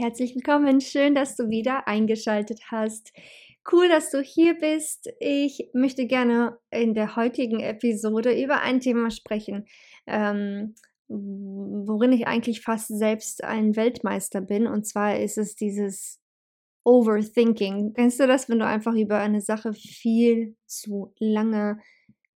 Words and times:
Herzlich 0.00 0.34
willkommen, 0.34 0.80
schön, 0.80 1.14
dass 1.14 1.36
du 1.36 1.50
wieder 1.50 1.86
eingeschaltet 1.86 2.70
hast. 2.70 3.12
Cool, 3.70 3.86
dass 3.90 4.10
du 4.10 4.22
hier 4.22 4.54
bist. 4.54 5.12
Ich 5.20 5.68
möchte 5.74 6.06
gerne 6.06 6.56
in 6.70 6.94
der 6.94 7.16
heutigen 7.16 7.60
Episode 7.60 8.32
über 8.42 8.62
ein 8.62 8.80
Thema 8.80 9.10
sprechen, 9.10 9.66
ähm, 10.06 10.74
worin 11.06 12.12
ich 12.12 12.26
eigentlich 12.26 12.62
fast 12.62 12.88
selbst 12.88 13.44
ein 13.44 13.76
Weltmeister 13.76 14.40
bin. 14.40 14.66
Und 14.66 14.86
zwar 14.86 15.18
ist 15.18 15.36
es 15.36 15.54
dieses 15.54 16.18
Overthinking. 16.82 17.92
Kennst 17.92 18.20
du 18.20 18.26
das, 18.26 18.48
wenn 18.48 18.60
du 18.60 18.66
einfach 18.66 18.94
über 18.94 19.18
eine 19.18 19.42
Sache 19.42 19.74
viel 19.74 20.56
zu 20.64 21.12
lange 21.18 21.78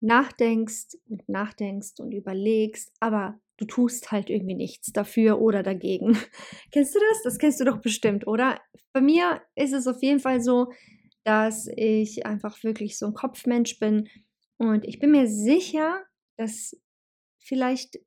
nachdenkst 0.01 0.99
und 1.09 1.27
nachdenkst 1.31 1.99
und 1.99 2.13
überlegst, 2.13 2.93
aber 3.01 3.41
du 3.57 3.65
tust 3.67 4.11
halt 4.11 4.31
irgendwie 4.31 4.55
nichts 4.55 4.93
dafür 4.93 5.41
oder 5.41 5.63
dagegen. 5.63 6.19
kennst 6.73 6.95
du 6.95 6.99
das? 6.99 7.23
Das 7.23 7.39
kennst 7.39 7.61
du 7.61 7.65
doch 7.65 7.81
bestimmt, 7.81 8.27
oder? 8.27 8.61
Bei 8.93 9.01
mir 9.01 9.43
ist 9.55 9.73
es 9.73 9.87
auf 9.87 10.03
jeden 10.03 10.21
Fall 10.21 10.41
so, 10.41 10.73
dass 11.25 11.69
ich 11.77 12.27
einfach 12.27 12.63
wirklich 12.63 12.99
so 12.99 13.07
ein 13.07 13.15
Kopfmensch 13.15 13.79
bin 13.79 14.09
und 14.59 14.85
ich 14.85 14.99
bin 14.99 15.11
mir 15.11 15.27
sicher, 15.27 16.03
dass 16.37 16.77
vielleicht 17.39 17.99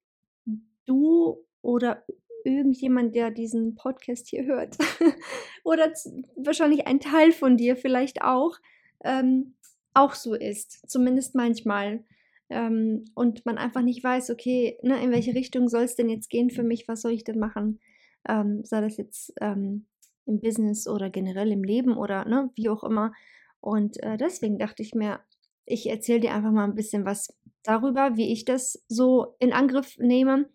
du 0.86 1.46
oder 1.62 2.06
irgendjemand, 2.44 3.16
der 3.16 3.32
diesen 3.32 3.76
Podcast 3.76 4.28
hier 4.30 4.46
hört, 4.46 4.78
oder 5.64 5.92
wahrscheinlich 6.38 6.88
ein 6.88 7.00
Teil 7.00 7.32
von 7.32 7.58
dir 7.58 7.76
vielleicht 7.76 8.22
auch, 8.22 8.58
ähm, 9.04 9.56
auch 9.94 10.14
so 10.14 10.34
ist. 10.34 10.90
Zumindest 10.90 11.36
manchmal 11.36 12.06
ähm, 12.50 13.06
und 13.14 13.46
man 13.46 13.58
einfach 13.58 13.82
nicht 13.82 14.04
weiß, 14.04 14.30
okay, 14.30 14.78
ne, 14.82 15.02
in 15.04 15.12
welche 15.12 15.34
Richtung 15.34 15.68
soll 15.68 15.84
es 15.84 15.96
denn 15.96 16.10
jetzt 16.10 16.30
gehen 16.30 16.50
für 16.50 16.64
mich, 16.64 16.88
was 16.88 17.02
soll 17.02 17.12
ich 17.12 17.24
denn 17.24 17.40
machen, 17.40 17.80
ähm, 18.28 18.64
sei 18.64 18.82
das 18.82 18.98
jetzt 18.98 19.34
ähm, 19.42 19.86
im 20.26 20.40
Business 20.40 20.88
oder 20.88 21.10
generell 21.10 21.52
im 21.52 21.64
Leben 21.64 21.98
oder 21.98 22.26
ne, 22.26 22.50
wie 22.56 22.70
auch 22.70 22.84
immer. 22.84 23.14
Und 23.60 24.02
äh, 24.04 24.18
deswegen 24.18 24.58
dachte 24.58 24.84
ich 24.84 24.94
mir, 24.94 25.20
ich 25.66 25.90
erzähle 25.90 26.22
dir 26.22 26.34
einfach 26.34 26.52
mal 26.52 26.64
ein 26.64 26.76
bisschen 26.76 27.06
was 27.06 27.36
darüber, 27.64 28.16
wie 28.16 28.32
ich 28.32 28.46
das 28.46 28.84
so 28.88 29.36
in 29.40 29.52
Angriff 29.52 29.98
nehme, 29.98 30.50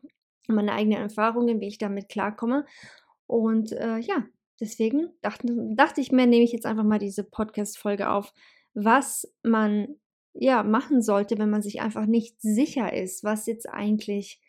meine 0.49 0.73
eigenen 0.73 0.99
Erfahrungen, 0.99 1.61
wie 1.61 1.69
ich 1.69 1.79
damit 1.79 2.09
klarkomme. 2.09 2.65
Und 3.27 3.73
äh, 3.73 3.99
ja, 3.99 4.25
deswegen 4.61 5.11
dachte, 5.21 5.47
dachte 5.75 6.01
ich 6.01 6.13
mir, 6.13 6.27
nehme 6.27 6.45
ich 6.45 6.53
jetzt 6.53 6.67
einfach 6.67 6.85
mal 6.85 6.99
diese 6.99 7.25
Podcast-Folge 7.25 8.11
auf, 8.11 8.33
was 8.75 9.31
man 9.43 9.97
ja, 10.35 10.63
machen 10.63 11.03
sollte, 11.03 11.39
wenn 11.39 11.51
man 11.51 11.63
sich 11.63 11.81
einfach 11.81 12.07
nicht 12.07 12.41
sicher 12.41 12.93
ist, 12.93 13.25
was 13.25 13.47
jetzt 13.47 13.69
eigentlich 13.69 14.41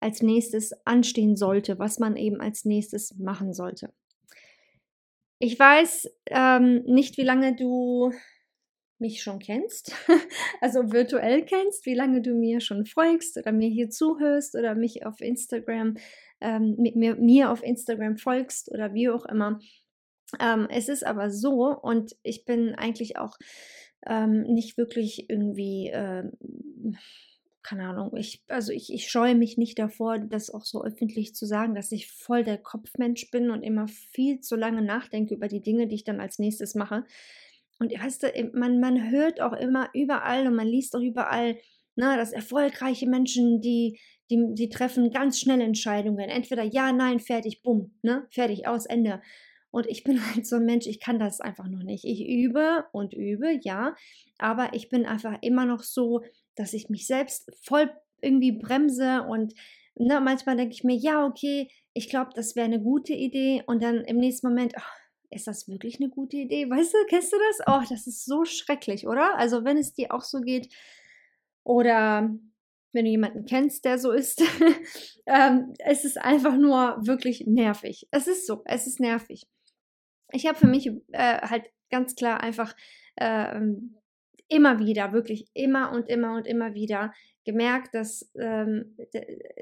als 0.00 0.22
nächstes 0.22 0.72
anstehen 0.84 1.36
sollte, 1.36 1.78
was 1.78 1.98
man 1.98 2.16
eben 2.16 2.40
als 2.40 2.64
nächstes 2.64 3.16
machen 3.18 3.54
sollte. 3.54 3.92
Ich 5.38 5.58
weiß 5.58 6.08
ähm, 6.26 6.82
nicht, 6.84 7.16
wie 7.18 7.24
lange 7.24 7.54
du 7.56 8.12
mich 8.98 9.22
schon 9.22 9.40
kennst, 9.40 9.94
also 10.60 10.92
virtuell 10.92 11.44
kennst, 11.44 11.84
wie 11.86 11.94
lange 11.94 12.22
du 12.22 12.34
mir 12.34 12.60
schon 12.60 12.86
folgst 12.86 13.36
oder 13.36 13.52
mir 13.52 13.68
hier 13.68 13.90
zuhörst 13.90 14.54
oder 14.54 14.74
mich 14.74 15.04
auf 15.04 15.20
Instagram, 15.20 15.96
ähm, 16.40 16.76
mit 16.78 16.96
mir, 16.96 17.16
mir 17.16 17.50
auf 17.50 17.62
Instagram 17.62 18.16
folgst 18.16 18.70
oder 18.70 18.94
wie 18.94 19.10
auch 19.10 19.26
immer. 19.26 19.60
Ähm, 20.40 20.68
es 20.70 20.88
ist 20.88 21.04
aber 21.04 21.30
so 21.30 21.76
und 21.76 22.16
ich 22.22 22.44
bin 22.44 22.74
eigentlich 22.76 23.18
auch 23.18 23.36
ähm, 24.06 24.42
nicht 24.42 24.76
wirklich 24.76 25.28
irgendwie, 25.30 25.88
äh, 25.88 26.24
keine 27.62 27.84
Ahnung, 27.84 28.16
ich, 28.16 28.42
also 28.48 28.72
ich, 28.72 28.92
ich 28.92 29.08
scheue 29.08 29.34
mich 29.34 29.56
nicht 29.56 29.78
davor, 29.78 30.18
das 30.18 30.50
auch 30.50 30.64
so 30.64 30.82
öffentlich 30.82 31.34
zu 31.34 31.46
sagen, 31.46 31.74
dass 31.74 31.92
ich 31.92 32.10
voll 32.10 32.42
der 32.42 32.58
Kopfmensch 32.58 33.30
bin 33.30 33.50
und 33.50 33.62
immer 33.62 33.86
viel 33.86 34.40
zu 34.40 34.56
lange 34.56 34.82
nachdenke 34.82 35.34
über 35.34 35.48
die 35.48 35.62
Dinge, 35.62 35.86
die 35.86 35.94
ich 35.96 36.04
dann 36.04 36.20
als 36.20 36.38
nächstes 36.38 36.74
mache. 36.74 37.04
Und 37.78 37.92
weißt 37.92 38.22
du, 38.22 38.50
man, 38.54 38.80
man 38.80 39.10
hört 39.10 39.40
auch 39.40 39.52
immer 39.52 39.88
überall 39.94 40.46
und 40.46 40.54
man 40.54 40.66
liest 40.66 40.94
auch 40.96 41.00
überall, 41.00 41.56
na, 41.94 42.12
ne, 42.12 42.16
dass 42.16 42.32
erfolgreiche 42.32 43.08
Menschen, 43.08 43.60
die, 43.60 43.98
die, 44.30 44.54
die 44.54 44.68
treffen 44.68 45.10
ganz 45.10 45.38
schnell 45.38 45.60
Entscheidungen. 45.60 46.30
Entweder 46.30 46.62
ja, 46.62 46.92
nein, 46.92 47.20
fertig, 47.20 47.62
bumm, 47.62 47.94
ne, 48.02 48.26
fertig, 48.30 48.66
aus, 48.66 48.86
Ende. 48.86 49.20
Und 49.72 49.86
ich 49.88 50.04
bin 50.04 50.24
halt 50.34 50.46
so 50.46 50.56
ein 50.56 50.64
Mensch, 50.64 50.86
ich 50.86 51.00
kann 51.00 51.18
das 51.18 51.40
einfach 51.40 51.66
noch 51.66 51.82
nicht. 51.82 52.04
Ich 52.04 52.24
übe 52.28 52.84
und 52.92 53.12
übe, 53.12 53.58
ja, 53.62 53.96
aber 54.38 54.74
ich 54.74 54.88
bin 54.88 55.04
einfach 55.04 55.38
immer 55.40 55.66
noch 55.66 55.82
so, 55.82 56.22
dass 56.54 56.74
ich 56.74 56.88
mich 56.88 57.08
selbst 57.08 57.50
voll 57.64 57.90
irgendwie 58.20 58.52
bremse 58.52 59.22
und 59.22 59.54
ne, 59.96 60.20
manchmal 60.20 60.56
denke 60.56 60.74
ich 60.74 60.84
mir, 60.84 60.94
ja, 60.94 61.26
okay, 61.26 61.68
ich 61.92 62.08
glaube, 62.08 62.30
das 62.34 62.54
wäre 62.54 62.66
eine 62.66 62.80
gute 62.80 63.14
Idee 63.14 63.64
und 63.66 63.82
dann 63.82 64.04
im 64.04 64.18
nächsten 64.18 64.46
Moment, 64.46 64.74
ach, 64.76 64.92
ist 65.30 65.46
das 65.46 65.66
wirklich 65.66 65.98
eine 65.98 66.10
gute 66.10 66.36
Idee? 66.36 66.68
Weißt 66.68 66.92
du, 66.92 66.98
kennst 67.08 67.32
du 67.32 67.36
das? 67.48 67.66
Oh, 67.66 67.82
das 67.88 68.06
ist 68.06 68.26
so 68.26 68.44
schrecklich, 68.44 69.06
oder? 69.06 69.36
Also, 69.38 69.64
wenn 69.64 69.78
es 69.78 69.94
dir 69.94 70.12
auch 70.12 70.20
so 70.20 70.40
geht 70.40 70.72
oder 71.64 72.30
wenn 72.92 73.04
du 73.06 73.10
jemanden 73.10 73.46
kennst, 73.46 73.86
der 73.86 73.98
so 73.98 74.12
ist, 74.12 74.42
ähm, 75.26 75.72
es 75.78 76.04
ist 76.04 76.18
einfach 76.18 76.56
nur 76.56 76.98
wirklich 77.00 77.46
nervig. 77.46 78.06
Es 78.10 78.26
ist 78.26 78.46
so, 78.46 78.60
es 78.66 78.86
ist 78.86 79.00
nervig 79.00 79.46
ich 80.32 80.46
habe 80.46 80.58
für 80.58 80.66
mich 80.66 80.88
äh, 81.12 81.40
halt 81.42 81.70
ganz 81.90 82.14
klar 82.14 82.42
einfach 82.42 82.74
äh, 83.16 83.60
immer 84.48 84.78
wieder, 84.78 85.12
wirklich 85.12 85.46
immer 85.54 85.92
und 85.92 86.08
immer 86.08 86.34
und 86.36 86.46
immer 86.46 86.74
wieder 86.74 87.12
gemerkt, 87.44 87.94
dass, 87.94 88.30
ähm, 88.38 88.96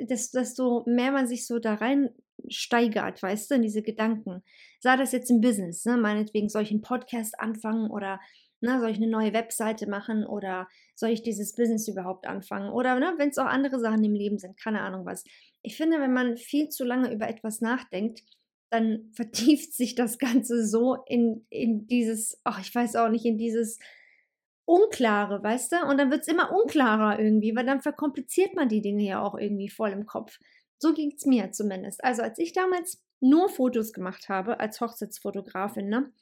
dass, 0.07 0.31
desto 0.31 0.85
mehr 0.87 1.13
man 1.13 1.27
sich 1.27 1.47
so 1.47 1.59
da 1.59 1.75
rein 1.75 2.11
steigert, 2.49 3.23
weißt 3.23 3.51
du, 3.51 3.55
in 3.55 3.63
diese 3.63 3.83
Gedanken. 3.83 4.43
Sei 4.81 4.97
das 4.97 5.13
jetzt 5.13 5.31
im 5.31 5.41
Business, 5.41 5.85
ne? 5.85 5.97
meinetwegen 5.97 6.49
soll 6.49 6.63
ich 6.63 6.71
einen 6.71 6.83
Podcast 6.83 7.39
anfangen 7.39 7.91
oder 7.91 8.21
ne, 8.61 8.81
soll 8.81 8.91
ich 8.91 8.97
eine 8.97 9.09
neue 9.09 9.33
Webseite 9.33 9.89
machen 9.89 10.27
oder 10.27 10.69
soll 10.95 11.11
ich 11.11 11.23
dieses 11.23 11.55
Business 11.55 11.89
überhaupt 11.89 12.27
anfangen 12.27 12.71
oder 12.71 12.99
ne, 12.99 13.15
wenn 13.19 13.31
es 13.31 13.39
auch 13.39 13.47
andere 13.47 13.79
Sachen 13.79 14.05
im 14.05 14.15
Leben 14.15 14.39
sind, 14.39 14.59
keine 14.59 14.83
Ahnung 14.83 15.07
was. 15.07 15.25
Ich 15.63 15.77
finde, 15.77 16.01
wenn 16.01 16.13
man 16.13 16.37
viel 16.37 16.69
zu 16.69 16.85
lange 16.85 17.13
über 17.13 17.29
etwas 17.29 17.61
nachdenkt, 17.61 18.23
dann 18.71 19.11
vertieft 19.13 19.75
sich 19.75 19.95
das 19.95 20.19
Ganze 20.19 20.67
so 20.67 20.97
in, 21.07 21.47
in 21.51 21.87
dieses, 21.87 22.41
ach, 22.45 22.61
ich 22.61 22.75
weiß 22.75 22.97
auch 22.97 23.09
nicht, 23.09 23.25
in 23.25 23.39
dieses 23.39 23.79
Unklare, 24.65 25.43
weißt 25.43 25.73
du? 25.73 25.87
Und 25.87 25.99
dann 25.99 26.11
wird 26.11 26.23
es 26.23 26.29
immer 26.29 26.53
unklarer 26.53 27.19
irgendwie, 27.19 27.57
weil 27.57 27.67
dann 27.67 27.81
verkompliziert 27.81 28.55
man 28.55 28.69
die 28.69 28.83
Dinge 28.83 29.03
ja 29.03 29.21
auch 29.21 29.35
irgendwie 29.37 29.69
voll 29.69 29.91
im 29.91 30.07
Kopf. 30.07 30.39
So 30.79 30.95
ging 30.95 31.13
es 31.15 31.27
mir 31.27 31.51
zumindest. 31.51 32.03
Also 32.05 32.23
als 32.23 32.39
ich 32.39 32.53
damals 32.53 33.03
nur 33.21 33.49
Fotos 33.49 33.93
gemacht 33.93 34.29
habe 34.29 34.61
als 34.61 34.81
Hochzeitsfotografin, 34.81 35.89
ne, 35.89 36.13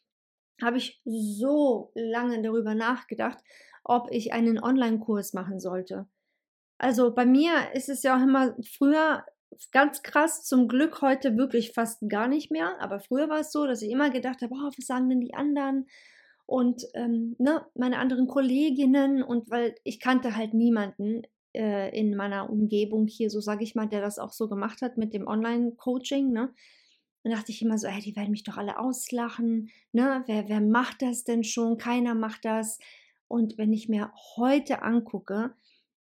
habe 0.63 0.79
ich 0.79 1.01
so 1.05 1.93
lange 1.95 2.43
darüber 2.43 2.75
nachgedacht, 2.75 3.39
ob 3.85 4.11
ich 4.11 4.33
einen 4.33 4.59
Online-Kurs 4.59 5.33
machen 5.33 5.61
sollte. 5.61 6.09
Also 6.79 7.15
bei 7.15 7.27
mir 7.27 7.53
ist 7.75 7.89
es 7.89 8.03
ja 8.03 8.17
auch 8.17 8.23
immer 8.23 8.57
früher 8.77 9.25
ganz 9.73 10.03
krass, 10.03 10.45
zum 10.45 10.69
Glück 10.69 11.03
heute 11.03 11.37
wirklich 11.37 11.73
fast 11.73 12.09
gar 12.09 12.29
nicht 12.29 12.51
mehr. 12.51 12.81
Aber 12.81 13.01
früher 13.01 13.29
war 13.29 13.41
es 13.41 13.53
so, 13.53 13.67
dass 13.67 13.83
ich 13.83 13.91
immer 13.91 14.11
gedacht 14.11 14.43
habe, 14.43 14.55
oh, 14.55 14.71
was 14.77 14.87
sagen 14.87 15.09
denn 15.09 15.21
die 15.21 15.35
anderen? 15.35 15.87
Und 16.47 16.85
ähm, 16.95 17.37
ne, 17.39 17.67
meine 17.75 17.99
anderen 17.99 18.27
Kolleginnen 18.27 19.23
und 19.23 19.51
weil 19.51 19.75
ich 19.85 20.01
kannte 20.01 20.35
halt 20.35 20.55
niemanden 20.55 21.23
äh, 21.55 21.97
in 21.99 22.17
meiner 22.17 22.49
Umgebung 22.49 23.07
hier, 23.07 23.29
so 23.29 23.41
sage 23.41 23.65
ich 23.65 23.75
mal, 23.75 23.87
der 23.87 24.01
das 24.01 24.19
auch 24.19 24.33
so 24.33 24.49
gemacht 24.49 24.81
hat 24.81 24.97
mit 24.97 25.13
dem 25.13 25.27
Online-Coaching. 25.27 26.33
Ne? 26.33 26.55
dann 27.23 27.33
dachte 27.33 27.53
ich 27.53 27.63
immer 27.63 27.79
so, 27.79 27.87
ey, 27.87 28.01
die 28.01 28.17
werden 28.17 28.31
mich 28.31 28.45
doch 28.45 28.57
alle 28.57 28.79
auslachen, 28.79 29.71
ne? 29.93 30.23
Wer, 30.27 30.49
wer 30.49 30.61
macht 30.61 31.03
das 31.03 31.25
denn 31.25 31.45
schon? 31.45 31.79
Keiner 31.79 32.15
macht 32.15 32.45
das. 32.45 32.79
Und 33.27 33.59
wenn 33.59 33.73
ich 33.73 33.89
mir 33.89 34.13
heute 34.37 34.83
angucke, 34.83 35.55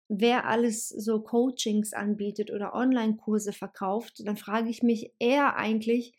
wer 0.08 0.46
alles 0.46 0.88
so 0.88 1.20
Coachings 1.20 1.92
anbietet 1.92 2.50
oder 2.50 2.74
Online-Kurse 2.74 3.52
verkauft, 3.52 4.22
dann 4.24 4.36
frage 4.36 4.68
ich 4.68 4.82
mich 4.82 5.12
eher 5.18 5.56
eigentlich, 5.56 6.14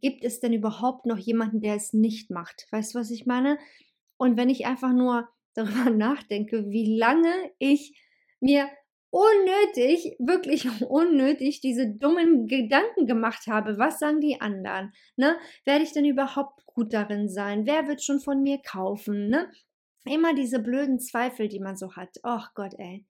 gibt 0.00 0.24
es 0.24 0.40
denn 0.40 0.52
überhaupt 0.52 1.06
noch 1.06 1.18
jemanden, 1.18 1.60
der 1.60 1.74
es 1.74 1.92
nicht 1.92 2.30
macht? 2.30 2.66
Weißt 2.70 2.94
du, 2.94 2.98
was 2.98 3.10
ich 3.10 3.26
meine? 3.26 3.58
Und 4.16 4.36
wenn 4.36 4.50
ich 4.50 4.66
einfach 4.66 4.92
nur 4.92 5.28
darüber 5.54 5.90
nachdenke, 5.90 6.68
wie 6.68 6.98
lange 6.98 7.32
ich 7.58 7.98
mir 8.40 8.68
unnötig, 9.10 10.16
wirklich 10.18 10.68
unnötig 10.82 11.60
diese 11.60 11.88
dummen 11.88 12.46
Gedanken 12.46 13.06
gemacht 13.06 13.46
habe. 13.46 13.78
Was 13.78 13.98
sagen 13.98 14.20
die 14.20 14.40
anderen? 14.40 14.92
Ne? 15.16 15.36
Werde 15.64 15.84
ich 15.84 15.92
denn 15.92 16.04
überhaupt 16.04 16.66
gut 16.66 16.92
darin 16.92 17.28
sein? 17.28 17.66
Wer 17.66 17.88
wird 17.88 18.02
schon 18.02 18.20
von 18.20 18.42
mir 18.42 18.58
kaufen? 18.58 19.28
Ne? 19.28 19.50
Immer 20.04 20.34
diese 20.34 20.58
blöden 20.58 21.00
Zweifel, 21.00 21.48
die 21.48 21.60
man 21.60 21.76
so 21.76 21.96
hat. 21.96 22.18
Ach 22.22 22.52
Gott, 22.54 22.74
ey. 22.76 23.06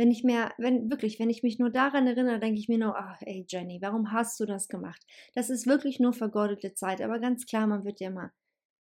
Wenn 0.00 0.10
ich 0.10 0.24
mir, 0.24 0.50
wenn 0.56 0.90
wirklich, 0.90 1.18
wenn 1.18 1.28
ich 1.28 1.42
mich 1.42 1.58
nur 1.58 1.68
daran 1.68 2.06
erinnere, 2.06 2.40
denke 2.40 2.58
ich 2.58 2.70
mir 2.70 2.78
nur, 2.78 2.96
ach 2.96 3.20
ey 3.20 3.44
Jenny, 3.46 3.82
warum 3.82 4.12
hast 4.12 4.40
du 4.40 4.46
das 4.46 4.68
gemacht? 4.68 5.04
Das 5.34 5.50
ist 5.50 5.66
wirklich 5.66 6.00
nur 6.00 6.14
vergeudete 6.14 6.72
Zeit. 6.72 7.02
Aber 7.02 7.18
ganz 7.18 7.44
klar, 7.44 7.66
man 7.66 7.84
wird 7.84 8.00
ja 8.00 8.08
immer 8.08 8.32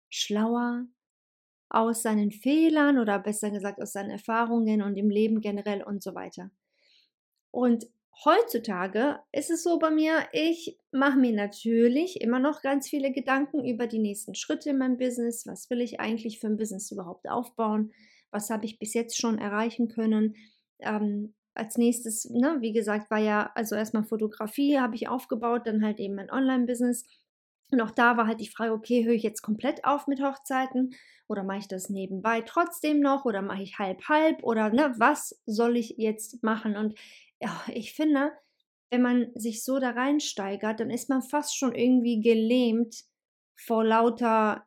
schlauer 0.09 0.85
aus 1.67 2.03
seinen 2.03 2.31
Fehlern 2.31 2.99
oder 2.99 3.19
besser 3.19 3.51
gesagt 3.51 3.81
aus 3.81 3.91
seinen 3.91 4.11
Erfahrungen 4.11 4.81
und 4.81 4.95
im 4.95 5.09
Leben 5.09 5.41
generell 5.41 5.83
und 5.83 6.01
so 6.01 6.15
weiter. 6.15 6.51
Und 7.51 7.87
heutzutage 8.23 9.19
ist 9.33 9.49
es 9.49 9.61
so 9.61 9.77
bei 9.77 9.91
mir, 9.91 10.25
ich 10.31 10.79
mache 10.93 11.19
mir 11.19 11.33
natürlich 11.33 12.21
immer 12.21 12.39
noch 12.39 12.61
ganz 12.61 12.87
viele 12.87 13.11
Gedanken 13.11 13.65
über 13.65 13.87
die 13.87 13.99
nächsten 13.99 14.35
Schritte 14.35 14.69
in 14.69 14.77
meinem 14.77 14.95
Business. 14.95 15.45
Was 15.45 15.69
will 15.69 15.81
ich 15.81 15.99
eigentlich 15.99 16.39
für 16.39 16.47
ein 16.47 16.55
Business 16.55 16.89
überhaupt 16.91 17.27
aufbauen? 17.27 17.91
Was 18.31 18.49
habe 18.49 18.65
ich 18.65 18.79
bis 18.79 18.93
jetzt 18.93 19.19
schon 19.19 19.37
erreichen 19.37 19.89
können? 19.89 20.37
Ähm, 20.79 21.33
als 21.53 21.77
nächstes, 21.77 22.29
ne, 22.29 22.57
wie 22.61 22.71
gesagt, 22.71 23.11
war 23.11 23.19
ja 23.19 23.51
also 23.55 23.75
erstmal 23.75 24.03
Fotografie 24.03 24.79
habe 24.79 24.95
ich 24.95 25.09
aufgebaut, 25.09 25.63
dann 25.65 25.83
halt 25.83 25.99
eben 25.99 26.15
mein 26.15 26.31
Online-Business. 26.31 27.05
Und 27.71 27.81
auch 27.81 27.91
da 27.91 28.17
war 28.17 28.27
halt 28.27 28.39
die 28.39 28.49
Frage, 28.49 28.73
okay, 28.73 29.05
höre 29.05 29.13
ich 29.13 29.23
jetzt 29.23 29.41
komplett 29.41 29.85
auf 29.85 30.07
mit 30.07 30.21
Hochzeiten 30.21 30.95
oder 31.27 31.43
mache 31.43 31.59
ich 31.59 31.67
das 31.67 31.89
nebenbei 31.89 32.41
trotzdem 32.41 32.99
noch 32.99 33.25
oder 33.25 33.41
mache 33.41 33.61
ich 33.61 33.77
halb 33.77 34.07
halb 34.07 34.43
oder 34.43 34.69
ne, 34.71 34.93
was 34.97 35.39
soll 35.45 35.77
ich 35.77 35.95
jetzt 35.97 36.41
machen? 36.43 36.75
Und 36.75 36.97
ja, 37.39 37.61
ich 37.67 37.93
finde, 37.93 38.31
wenn 38.89 39.01
man 39.01 39.27
sich 39.35 39.63
so 39.63 39.79
da 39.79 39.91
reinsteigert, 39.91 40.79
dann 40.79 40.89
ist 40.89 41.09
man 41.09 41.21
fast 41.21 41.55
schon 41.55 41.75
irgendwie 41.75 42.21
gelähmt 42.21 43.03
vor 43.55 43.83
lauter, 43.83 44.65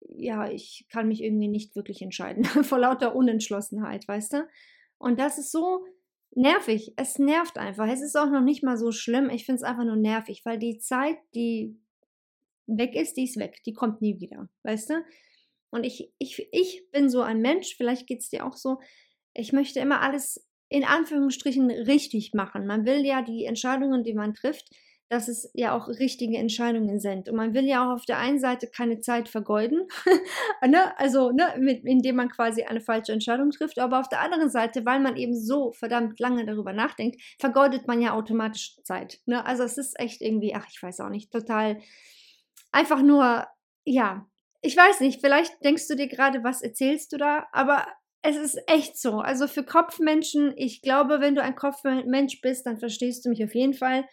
ja, 0.00 0.48
ich 0.48 0.86
kann 0.90 1.08
mich 1.08 1.22
irgendwie 1.22 1.48
nicht 1.48 1.76
wirklich 1.76 2.00
entscheiden, 2.00 2.44
vor 2.64 2.78
lauter 2.78 3.14
Unentschlossenheit, 3.14 4.08
weißt 4.08 4.32
du? 4.34 4.48
Und 4.98 5.18
das 5.18 5.38
ist 5.38 5.52
so 5.52 5.84
nervig. 6.32 6.92
Es 6.96 7.18
nervt 7.18 7.58
einfach. 7.58 7.88
Es 7.88 8.02
ist 8.02 8.16
auch 8.16 8.30
noch 8.30 8.42
nicht 8.42 8.62
mal 8.62 8.76
so 8.76 8.92
schlimm. 8.92 9.30
Ich 9.30 9.44
finde 9.44 9.58
es 9.58 9.62
einfach 9.62 9.84
nur 9.84 9.96
nervig, 9.96 10.42
weil 10.44 10.58
die 10.58 10.78
Zeit, 10.78 11.18
die 11.34 11.76
weg 12.66 12.94
ist, 12.94 13.16
die 13.16 13.24
ist 13.24 13.38
weg. 13.38 13.62
Die 13.64 13.72
kommt 13.72 14.00
nie 14.02 14.20
wieder, 14.20 14.48
weißt 14.64 14.90
du? 14.90 15.04
Und 15.70 15.84
ich, 15.84 16.12
ich, 16.18 16.48
ich 16.52 16.90
bin 16.90 17.08
so 17.08 17.20
ein 17.20 17.40
Mensch, 17.40 17.76
vielleicht 17.76 18.06
geht 18.06 18.20
es 18.20 18.30
dir 18.30 18.46
auch 18.46 18.56
so, 18.56 18.78
ich 19.34 19.52
möchte 19.52 19.80
immer 19.80 20.00
alles 20.00 20.46
in 20.70 20.84
Anführungsstrichen 20.84 21.70
richtig 21.70 22.32
machen. 22.34 22.66
Man 22.66 22.84
will 22.84 23.04
ja 23.04 23.22
die 23.22 23.44
Entscheidungen, 23.44 24.04
die 24.04 24.14
man 24.14 24.34
trifft, 24.34 24.70
dass 25.08 25.28
es 25.28 25.50
ja 25.54 25.76
auch 25.76 25.88
richtige 25.88 26.36
Entscheidungen 26.36 27.00
sind. 27.00 27.28
Und 27.28 27.36
man 27.36 27.54
will 27.54 27.64
ja 27.64 27.86
auch 27.86 27.94
auf 27.94 28.04
der 28.04 28.18
einen 28.18 28.38
Seite 28.38 28.66
keine 28.66 29.00
Zeit 29.00 29.28
vergeuden, 29.28 29.88
ne? 30.66 30.98
also 30.98 31.30
ne, 31.30 31.54
mit, 31.58 31.84
indem 31.84 32.16
man 32.16 32.28
quasi 32.28 32.62
eine 32.62 32.80
falsche 32.80 33.12
Entscheidung 33.12 33.50
trifft, 33.50 33.78
aber 33.78 34.00
auf 34.00 34.08
der 34.08 34.20
anderen 34.20 34.50
Seite, 34.50 34.84
weil 34.84 35.00
man 35.00 35.16
eben 35.16 35.34
so 35.34 35.72
verdammt 35.72 36.20
lange 36.20 36.44
darüber 36.44 36.72
nachdenkt, 36.72 37.20
vergeudet 37.38 37.86
man 37.86 38.02
ja 38.02 38.12
automatisch 38.12 38.76
Zeit. 38.84 39.20
Ne? 39.26 39.44
Also 39.46 39.62
es 39.62 39.78
ist 39.78 39.98
echt 39.98 40.20
irgendwie, 40.20 40.54
ach, 40.54 40.66
ich 40.70 40.82
weiß 40.82 41.00
auch 41.00 41.10
nicht, 41.10 41.32
total 41.32 41.80
einfach 42.70 43.02
nur, 43.02 43.46
ja, 43.84 44.26
ich 44.60 44.76
weiß 44.76 45.00
nicht, 45.00 45.20
vielleicht 45.20 45.64
denkst 45.64 45.86
du 45.88 45.94
dir 45.94 46.08
gerade, 46.08 46.44
was 46.44 46.62
erzählst 46.62 47.12
du 47.12 47.16
da, 47.16 47.46
aber 47.52 47.86
es 48.22 48.36
ist 48.36 48.58
echt 48.66 48.98
so. 48.98 49.20
Also 49.20 49.46
für 49.46 49.62
Kopfmenschen, 49.62 50.52
ich 50.56 50.82
glaube, 50.82 51.20
wenn 51.20 51.34
du 51.34 51.42
ein 51.42 51.54
Kopfmensch 51.54 52.40
bist, 52.40 52.66
dann 52.66 52.78
verstehst 52.78 53.24
du 53.24 53.30
mich 53.30 53.42
auf 53.44 53.54
jeden 53.54 53.74
Fall. 53.74 54.04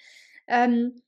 Ähm, 0.48 1.02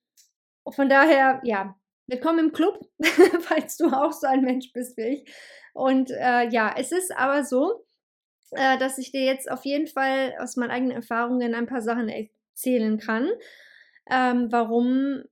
von 0.69 0.89
daher, 0.89 1.42
ja, 1.44 1.75
willkommen 2.07 2.39
im 2.39 2.51
Club, 2.51 2.80
falls 3.42 3.78
du 3.78 3.88
auch 3.88 4.12
so 4.12 4.28
ein 4.28 4.42
Mensch 4.42 4.72
bist 4.74 4.98
wie 4.98 5.22
ich. 5.24 5.34
Und 5.74 6.12
äh, 6.12 6.50
ja, 6.50 6.74
es 6.78 6.92
ist 6.92 7.16
aber 7.16 7.44
so, 7.44 7.86
äh, 8.51 8.78
dass 8.78 8.98
ich 8.98 9.12
dir 9.12 9.24
jetzt 9.24 9.50
auf 9.50 9.66
jeden 9.66 9.88
Fall 9.88 10.36
aus 10.39 10.56
meinen 10.56 10.72
eigenen 10.72 10.95
Erfahrungen 10.95 11.54
ein 11.54 11.68
paar 11.68 11.81
Sachen 11.81 12.10
erzählen 12.10 12.98
kann, 12.98 13.30
ähm, 14.10 14.51
warum 14.51 15.24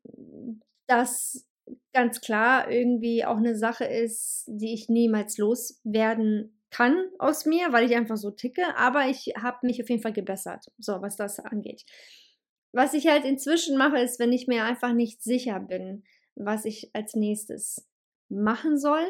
das 0.87 1.45
ganz 1.93 2.21
klar 2.21 2.69
irgendwie 2.69 3.25
auch 3.25 3.37
eine 3.37 3.55
Sache 3.55 3.85
ist, 3.85 4.43
die 4.47 4.73
ich 4.73 4.89
niemals 4.89 5.37
loswerden 5.37 6.61
kann 6.69 7.05
aus 7.19 7.45
mir, 7.45 7.71
weil 7.71 7.89
ich 7.89 7.95
einfach 7.95 8.17
so 8.17 8.31
ticke, 8.31 8.75
aber 8.75 9.07
ich 9.07 9.33
habe 9.41 9.65
mich 9.65 9.81
auf 9.81 9.89
jeden 9.89 10.01
Fall 10.01 10.13
gebessert, 10.13 10.65
so 10.77 11.01
was 11.01 11.15
das 11.15 11.39
angeht. 11.39 11.85
Was 12.75 12.93
ich 12.93 13.07
halt 13.07 13.23
inzwischen 13.23 13.77
mache, 13.77 13.99
ist, 13.99 14.19
wenn 14.19 14.33
ich 14.33 14.47
mir 14.47 14.65
einfach 14.65 14.91
nicht 14.91 15.23
sicher 15.23 15.61
bin, 15.61 16.03
was 16.35 16.65
ich 16.65 16.89
als 16.91 17.15
nächstes 17.15 17.87
machen 18.27 18.77
soll, 18.77 19.07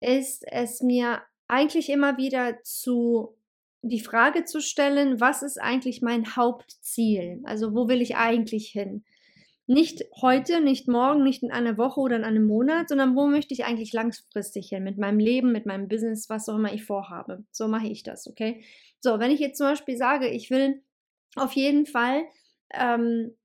ist 0.00 0.44
es 0.50 0.82
mir 0.82 1.22
eigentlich 1.46 1.90
immer 1.90 2.16
wieder 2.16 2.60
zu 2.64 3.36
die 3.82 4.00
Frage 4.00 4.44
zu 4.46 4.60
stellen, 4.60 5.20
was 5.20 5.44
ist 5.44 5.62
eigentlich 5.62 6.02
mein 6.02 6.34
Hauptziel? 6.34 7.40
Also 7.44 7.72
wo 7.72 7.86
will 7.86 8.02
ich 8.02 8.16
eigentlich 8.16 8.70
hin? 8.70 9.04
Nicht 9.68 10.06
heute, 10.20 10.60
nicht 10.60 10.88
morgen, 10.88 11.22
nicht 11.22 11.44
in 11.44 11.52
einer 11.52 11.78
Woche 11.78 12.00
oder 12.00 12.16
in 12.16 12.24
einem 12.24 12.48
Monat, 12.48 12.88
sondern 12.88 13.14
wo 13.14 13.28
möchte 13.28 13.54
ich 13.54 13.64
eigentlich 13.64 13.92
langfristig 13.92 14.70
hin 14.70 14.82
mit 14.82 14.98
meinem 14.98 15.20
Leben, 15.20 15.52
mit 15.52 15.66
meinem 15.66 15.86
Business, 15.86 16.28
was 16.28 16.48
auch 16.48 16.56
immer 16.56 16.72
ich 16.72 16.82
vorhabe. 16.82 17.44
So 17.52 17.68
mache 17.68 17.86
ich 17.86 18.02
das, 18.02 18.26
okay? 18.26 18.64
So, 18.98 19.20
wenn 19.20 19.30
ich 19.30 19.38
jetzt 19.38 19.58
zum 19.58 19.68
Beispiel 19.68 19.96
sage, 19.96 20.26
ich 20.26 20.50
will 20.50 20.82
auf 21.36 21.52
jeden 21.52 21.86
Fall 21.86 22.24
ähm, 22.72 23.36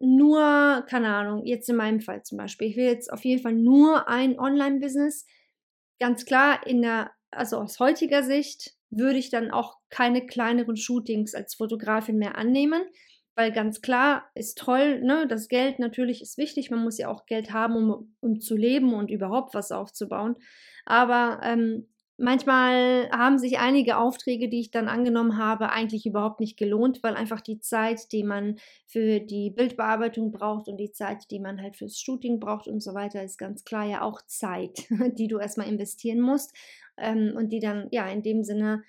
nur, 0.00 0.84
keine 0.88 1.08
Ahnung, 1.08 1.44
jetzt 1.44 1.68
in 1.68 1.76
meinem 1.76 2.00
Fall 2.00 2.22
zum 2.22 2.38
Beispiel, 2.38 2.68
ich 2.68 2.76
will 2.76 2.84
jetzt 2.84 3.12
auf 3.12 3.24
jeden 3.24 3.42
Fall 3.42 3.54
nur 3.54 4.08
ein 4.08 4.38
Online-Business, 4.38 5.26
ganz 5.98 6.24
klar 6.24 6.66
in 6.66 6.82
der, 6.82 7.10
also 7.30 7.58
aus 7.58 7.80
heutiger 7.80 8.22
Sicht 8.22 8.74
würde 8.90 9.18
ich 9.18 9.30
dann 9.30 9.50
auch 9.50 9.78
keine 9.90 10.26
kleineren 10.26 10.76
Shootings 10.76 11.34
als 11.34 11.54
Fotografin 11.54 12.16
mehr 12.16 12.36
annehmen, 12.36 12.82
weil 13.34 13.52
ganz 13.52 13.80
klar 13.80 14.30
ist 14.34 14.58
toll, 14.58 15.00
ne, 15.00 15.26
das 15.28 15.48
Geld 15.48 15.78
natürlich 15.78 16.22
ist 16.22 16.38
wichtig, 16.38 16.70
man 16.70 16.82
muss 16.82 16.98
ja 16.98 17.08
auch 17.08 17.26
Geld 17.26 17.52
haben, 17.52 17.76
um, 17.76 18.16
um 18.20 18.40
zu 18.40 18.56
leben 18.56 18.94
und 18.94 19.10
überhaupt 19.10 19.54
was 19.54 19.72
aufzubauen. 19.72 20.36
Aber 20.86 21.40
ähm, 21.42 21.88
manchmal 22.18 23.08
haben 23.10 23.38
sich 23.38 23.58
einige 23.58 23.96
Aufträge, 23.96 24.48
die 24.48 24.60
ich 24.60 24.70
dann 24.70 24.88
angenommen 24.88 25.38
habe, 25.38 25.70
eigentlich 25.70 26.04
überhaupt 26.04 26.40
nicht 26.40 26.56
gelohnt, 26.56 27.02
weil 27.02 27.14
einfach 27.14 27.40
die 27.40 27.60
Zeit, 27.60 28.12
die 28.12 28.24
man 28.24 28.56
für 28.86 29.20
die 29.20 29.50
Bildbearbeitung 29.50 30.32
braucht 30.32 30.68
und 30.68 30.76
die 30.76 30.92
Zeit, 30.92 31.30
die 31.30 31.40
man 31.40 31.62
halt 31.62 31.76
fürs 31.76 31.98
Shooting 31.98 32.40
braucht 32.40 32.68
und 32.68 32.80
so 32.80 32.94
weiter, 32.94 33.22
ist 33.22 33.38
ganz 33.38 33.64
klar 33.64 33.86
ja 33.86 34.02
auch 34.02 34.20
Zeit, 34.26 34.86
die 35.18 35.28
du 35.28 35.38
erstmal 35.38 35.68
investieren 35.68 36.20
musst 36.20 36.54
ähm, 36.96 37.32
und 37.36 37.50
die 37.50 37.60
dann 37.60 37.88
ja 37.90 38.06
in 38.08 38.22
dem 38.22 38.42
Sinne 38.42 38.82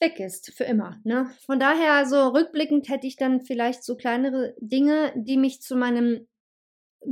weg 0.00 0.20
ist, 0.20 0.52
für 0.54 0.64
immer. 0.64 1.00
Ne? 1.04 1.30
Von 1.46 1.58
daher, 1.58 2.06
so 2.06 2.28
rückblickend 2.28 2.88
hätte 2.88 3.06
ich 3.06 3.16
dann 3.16 3.40
vielleicht 3.40 3.82
so 3.82 3.96
kleinere 3.96 4.54
Dinge, 4.58 5.12
die 5.16 5.38
mich 5.38 5.62
zu 5.62 5.76
meinem 5.76 6.26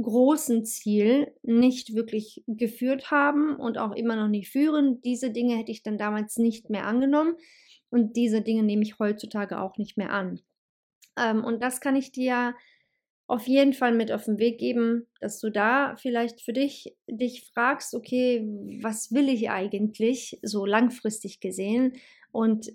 großen 0.01 0.65
Ziel 0.65 1.33
nicht 1.43 1.95
wirklich 1.95 2.43
geführt 2.47 3.11
haben 3.11 3.57
und 3.57 3.79
auch 3.79 3.93
immer 3.93 4.17
noch 4.17 4.29
nicht 4.29 4.51
führen. 4.51 5.01
Diese 5.03 5.31
Dinge 5.31 5.57
hätte 5.57 5.73
ich 5.73 5.83
dann 5.83 5.99
damals 5.99 6.37
nicht 6.37 6.71
mehr 6.71 6.87
angenommen 6.87 7.35
und 7.91 8.17
diese 8.17 8.43
Dinge 8.43 8.63
nehme 8.63 8.83
ich 8.83 8.99
heutzutage 8.99 9.61
auch 9.61 9.77
nicht 9.77 9.97
mehr 9.97 10.11
an. 10.11 10.41
Ähm, 11.19 11.45
und 11.45 11.63
das 11.63 11.81
kann 11.81 11.97
ich 11.97 12.13
dir 12.13 12.55
auf 13.27 13.47
jeden 13.47 13.73
Fall 13.73 13.95
mit 13.95 14.13
auf 14.13 14.25
den 14.25 14.39
Weg 14.39 14.59
geben, 14.59 15.07
dass 15.21 15.41
du 15.41 15.51
da 15.51 15.97
vielleicht 15.97 16.43
für 16.43 16.53
dich 16.53 16.97
dich 17.07 17.51
fragst, 17.53 17.95
okay, 17.95 18.47
was 18.83 19.13
will 19.13 19.29
ich 19.29 19.51
eigentlich 19.51 20.39
so 20.43 20.67
langfristig 20.67 21.41
gesehen 21.41 21.95
und 22.31 22.73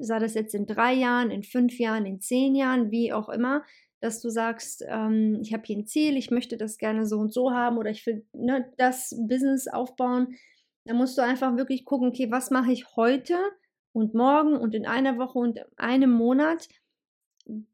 sei 0.00 0.18
das 0.18 0.34
jetzt 0.34 0.54
in 0.54 0.66
drei 0.66 0.94
Jahren, 0.94 1.30
in 1.30 1.42
fünf 1.42 1.78
Jahren, 1.78 2.06
in 2.06 2.20
zehn 2.20 2.54
Jahren, 2.54 2.90
wie 2.90 3.12
auch 3.12 3.28
immer, 3.28 3.64
dass 4.00 4.20
du 4.20 4.30
sagst, 4.30 4.84
ähm, 4.86 5.40
ich 5.42 5.52
habe 5.52 5.64
hier 5.66 5.76
ein 5.76 5.86
Ziel, 5.86 6.16
ich 6.16 6.30
möchte 6.30 6.56
das 6.56 6.78
gerne 6.78 7.06
so 7.06 7.18
und 7.18 7.32
so 7.32 7.52
haben 7.52 7.78
oder 7.78 7.90
ich 7.90 8.06
will 8.06 8.24
ne, 8.32 8.72
das 8.76 9.14
Business 9.28 9.68
aufbauen, 9.68 10.36
dann 10.84 10.96
musst 10.96 11.18
du 11.18 11.22
einfach 11.22 11.56
wirklich 11.56 11.84
gucken, 11.84 12.08
okay, 12.08 12.30
was 12.30 12.50
mache 12.50 12.72
ich 12.72 12.96
heute 12.96 13.36
und 13.92 14.14
morgen 14.14 14.56
und 14.56 14.74
in 14.74 14.86
einer 14.86 15.18
Woche 15.18 15.38
und 15.38 15.60
einem 15.76 16.10
Monat, 16.10 16.68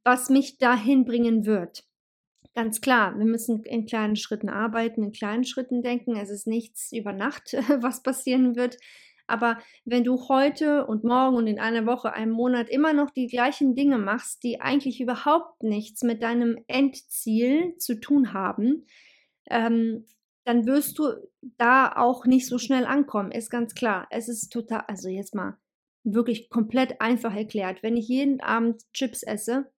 was 0.02 0.30
mich 0.30 0.58
dahin 0.58 1.04
bringen 1.04 1.46
wird. 1.46 1.84
Ganz 2.54 2.80
klar, 2.80 3.18
wir 3.18 3.26
müssen 3.26 3.64
in 3.64 3.84
kleinen 3.86 4.16
Schritten 4.16 4.48
arbeiten, 4.48 5.02
in 5.02 5.12
kleinen 5.12 5.44
Schritten 5.44 5.82
denken. 5.82 6.16
Es 6.16 6.30
ist 6.30 6.46
nichts 6.46 6.92
über 6.92 7.12
Nacht, 7.12 7.52
was 7.80 8.02
passieren 8.02 8.54
wird. 8.56 8.78
Aber 9.26 9.58
wenn 9.84 10.04
du 10.04 10.28
heute 10.28 10.86
und 10.86 11.04
morgen 11.04 11.36
und 11.36 11.46
in 11.46 11.58
einer 11.58 11.86
Woche, 11.86 12.12
einem 12.12 12.32
Monat 12.32 12.68
immer 12.68 12.92
noch 12.92 13.10
die 13.10 13.26
gleichen 13.26 13.74
Dinge 13.74 13.98
machst, 13.98 14.42
die 14.42 14.60
eigentlich 14.60 15.00
überhaupt 15.00 15.62
nichts 15.62 16.02
mit 16.02 16.22
deinem 16.22 16.58
Endziel 16.66 17.76
zu 17.78 18.00
tun 18.00 18.32
haben, 18.32 18.86
ähm, 19.50 20.06
dann 20.44 20.66
wirst 20.66 20.98
du 20.98 21.14
da 21.56 21.92
auch 21.96 22.26
nicht 22.26 22.46
so 22.46 22.58
schnell 22.58 22.84
ankommen. 22.84 23.32
Ist 23.32 23.50
ganz 23.50 23.74
klar. 23.74 24.06
Es 24.10 24.28
ist 24.28 24.50
total, 24.50 24.84
also 24.88 25.08
jetzt 25.08 25.34
mal 25.34 25.56
wirklich 26.04 26.50
komplett 26.50 27.00
einfach 27.00 27.34
erklärt. 27.34 27.82
Wenn 27.82 27.96
ich 27.96 28.08
jeden 28.08 28.40
Abend 28.40 28.82
Chips 28.92 29.22
esse, 29.22 29.72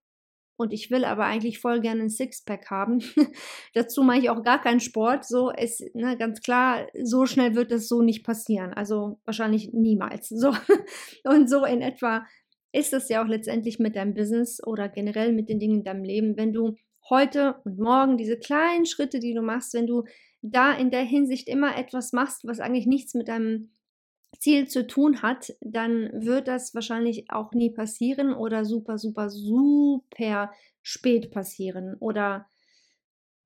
und 0.56 0.72
ich 0.72 0.90
will 0.90 1.04
aber 1.04 1.24
eigentlich 1.24 1.58
voll 1.58 1.80
gerne 1.80 2.02
ein 2.02 2.10
Sixpack 2.10 2.70
haben. 2.70 3.02
Dazu 3.74 4.02
mache 4.02 4.18
ich 4.18 4.30
auch 4.30 4.42
gar 4.42 4.60
keinen 4.60 4.80
Sport. 4.80 5.24
So 5.24 5.50
ist 5.50 5.82
ne, 5.94 6.16
ganz 6.16 6.40
klar, 6.40 6.86
so 7.02 7.26
schnell 7.26 7.54
wird 7.54 7.70
das 7.70 7.88
so 7.88 8.02
nicht 8.02 8.24
passieren. 8.24 8.72
Also 8.72 9.20
wahrscheinlich 9.24 9.72
niemals. 9.72 10.28
So 10.28 10.52
und 11.24 11.48
so 11.50 11.64
in 11.64 11.82
etwa 11.82 12.24
ist 12.72 12.92
das 12.92 13.08
ja 13.08 13.22
auch 13.22 13.28
letztendlich 13.28 13.78
mit 13.78 13.96
deinem 13.96 14.14
Business 14.14 14.62
oder 14.66 14.88
generell 14.88 15.32
mit 15.32 15.48
den 15.48 15.58
Dingen 15.58 15.78
in 15.78 15.84
deinem 15.84 16.04
Leben, 16.04 16.36
wenn 16.36 16.52
du 16.52 16.76
heute 17.08 17.56
und 17.64 17.78
morgen 17.78 18.16
diese 18.16 18.38
kleinen 18.38 18.86
Schritte, 18.86 19.20
die 19.20 19.34
du 19.34 19.42
machst, 19.42 19.74
wenn 19.74 19.86
du 19.86 20.04
da 20.42 20.72
in 20.72 20.90
der 20.90 21.02
Hinsicht 21.02 21.48
immer 21.48 21.76
etwas 21.76 22.12
machst, 22.12 22.46
was 22.46 22.60
eigentlich 22.60 22.86
nichts 22.86 23.14
mit 23.14 23.28
deinem 23.28 23.75
Ziel 24.38 24.68
zu 24.68 24.86
tun 24.86 25.22
hat, 25.22 25.54
dann 25.60 26.10
wird 26.12 26.48
das 26.48 26.74
wahrscheinlich 26.74 27.30
auch 27.30 27.52
nie 27.52 27.70
passieren 27.70 28.34
oder 28.34 28.64
super, 28.64 28.98
super, 28.98 29.30
super 29.30 30.52
spät 30.82 31.30
passieren 31.30 31.96
oder 31.98 32.46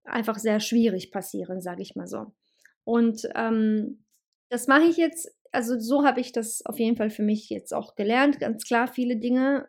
einfach 0.04 0.38
sehr 0.38 0.60
schwierig 0.60 1.10
passieren, 1.10 1.60
sage 1.60 1.82
ich 1.82 1.96
mal 1.96 2.06
so. 2.06 2.32
Und 2.84 3.28
ähm, 3.34 4.04
das 4.48 4.66
mache 4.66 4.84
ich 4.84 4.96
jetzt, 4.96 5.34
also 5.52 5.78
so 5.78 6.04
habe 6.04 6.20
ich 6.20 6.32
das 6.32 6.64
auf 6.66 6.78
jeden 6.78 6.96
Fall 6.96 7.10
für 7.10 7.22
mich 7.22 7.48
jetzt 7.50 7.72
auch 7.72 7.94
gelernt. 7.94 8.40
Ganz 8.40 8.64
klar, 8.64 8.88
viele 8.88 9.16
Dinge 9.16 9.68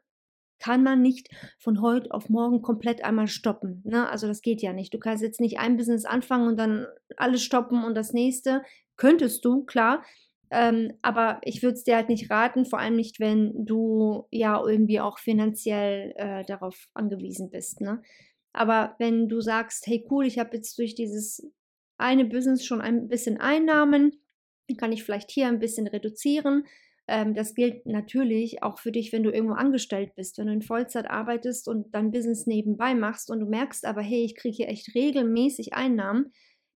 kann 0.59 0.83
man 0.83 1.01
nicht 1.01 1.29
von 1.57 1.81
heute 1.81 2.11
auf 2.11 2.29
morgen 2.29 2.61
komplett 2.61 3.03
einmal 3.03 3.27
stoppen. 3.27 3.81
Ne? 3.83 4.07
Also 4.09 4.27
das 4.27 4.41
geht 4.41 4.61
ja 4.61 4.73
nicht. 4.73 4.93
Du 4.93 4.99
kannst 4.99 5.23
jetzt 5.23 5.39
nicht 5.39 5.59
ein 5.59 5.75
Business 5.75 6.05
anfangen 6.05 6.47
und 6.47 6.57
dann 6.57 6.85
alles 7.17 7.43
stoppen 7.43 7.83
und 7.83 7.95
das 7.95 8.13
nächste. 8.13 8.63
Könntest 8.95 9.43
du, 9.43 9.63
klar, 9.63 10.03
ähm, 10.51 10.93
aber 11.01 11.39
ich 11.43 11.63
würde 11.63 11.75
es 11.75 11.83
dir 11.85 11.95
halt 11.95 12.09
nicht 12.09 12.29
raten, 12.29 12.65
vor 12.65 12.79
allem 12.79 12.97
nicht, 12.97 13.21
wenn 13.21 13.53
du 13.65 14.27
ja 14.31 14.61
irgendwie 14.63 14.99
auch 14.99 15.17
finanziell 15.17 16.13
äh, 16.17 16.43
darauf 16.43 16.89
angewiesen 16.93 17.49
bist. 17.49 17.79
Ne? 17.79 18.01
Aber 18.51 18.95
wenn 18.99 19.29
du 19.29 19.39
sagst, 19.39 19.87
hey 19.87 20.05
cool, 20.11 20.25
ich 20.25 20.39
habe 20.39 20.57
jetzt 20.57 20.77
durch 20.77 20.93
dieses 20.93 21.49
eine 21.97 22.25
Business 22.25 22.65
schon 22.65 22.81
ein 22.81 23.07
bisschen 23.07 23.39
Einnahmen, 23.39 24.11
kann 24.77 24.91
ich 24.91 25.03
vielleicht 25.03 25.31
hier 25.31 25.47
ein 25.47 25.59
bisschen 25.59 25.87
reduzieren. 25.87 26.65
Ähm, 27.07 27.33
das 27.33 27.55
gilt 27.55 27.85
natürlich 27.85 28.63
auch 28.63 28.77
für 28.77 28.91
dich, 28.91 29.11
wenn 29.13 29.23
du 29.23 29.31
irgendwo 29.31 29.55
angestellt 29.55 30.15
bist, 30.15 30.37
wenn 30.37 30.47
du 30.47 30.53
in 30.53 30.61
Vollzeit 30.61 31.09
arbeitest 31.09 31.67
und 31.67 31.93
dein 31.93 32.11
Business 32.11 32.45
nebenbei 32.45 32.93
machst 32.93 33.29
und 33.31 33.39
du 33.39 33.45
merkst 33.45 33.85
aber, 33.85 34.01
hey, 34.01 34.23
ich 34.23 34.35
kriege 34.35 34.55
hier 34.55 34.69
echt 34.69 34.95
regelmäßig 34.95 35.73
Einnahmen, 35.73 36.31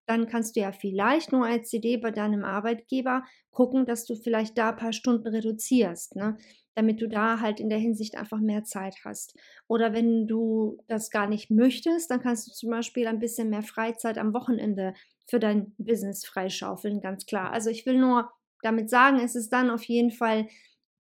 dann 0.08 0.28
kannst 0.28 0.56
du 0.56 0.60
ja 0.62 0.72
vielleicht 0.72 1.32
nur 1.32 1.46
als 1.46 1.70
CD 1.70 1.98
bei 1.98 2.12
deinem 2.12 2.44
Arbeitgeber 2.44 3.24
gucken, 3.52 3.86
dass 3.86 4.06
du 4.06 4.16
vielleicht 4.16 4.58
da 4.58 4.70
ein 4.70 4.76
paar 4.76 4.94
Stunden 4.94 5.28
reduzierst, 5.28 6.16
ne? 6.16 6.38
damit 6.76 7.02
du 7.02 7.08
da 7.08 7.40
halt 7.40 7.60
in 7.60 7.70
der 7.70 7.78
Hinsicht 7.78 8.18
einfach 8.18 8.40
mehr 8.40 8.64
Zeit 8.64 8.98
hast. 9.06 9.38
Oder 9.68 9.94
wenn 9.94 10.28
du 10.28 10.78
das 10.88 11.10
gar 11.10 11.28
nicht 11.28 11.50
möchtest, 11.50 12.12
dann 12.12 12.22
kannst 12.22 12.48
du 12.48 12.52
zum 12.52 12.70
Beispiel 12.70 13.08
ein 13.08 13.20
bisschen 13.20 13.50
mehr 13.50 13.64
Freizeit 13.64 14.18
am 14.18 14.34
Wochenende 14.34 14.94
für 15.28 15.40
dein 15.40 15.74
Business 15.78 16.26
freischaufeln, 16.26 17.02
ganz 17.02 17.26
klar. 17.26 17.52
Also 17.52 17.70
ich 17.70 17.86
will 17.86 17.98
nur 17.98 18.30
damit 18.62 18.90
sagen, 18.90 19.20
es 19.20 19.36
ist 19.36 19.50
dann 19.54 19.70
auf 19.70 19.84
jeden 19.84 20.12
Fall 20.12 20.48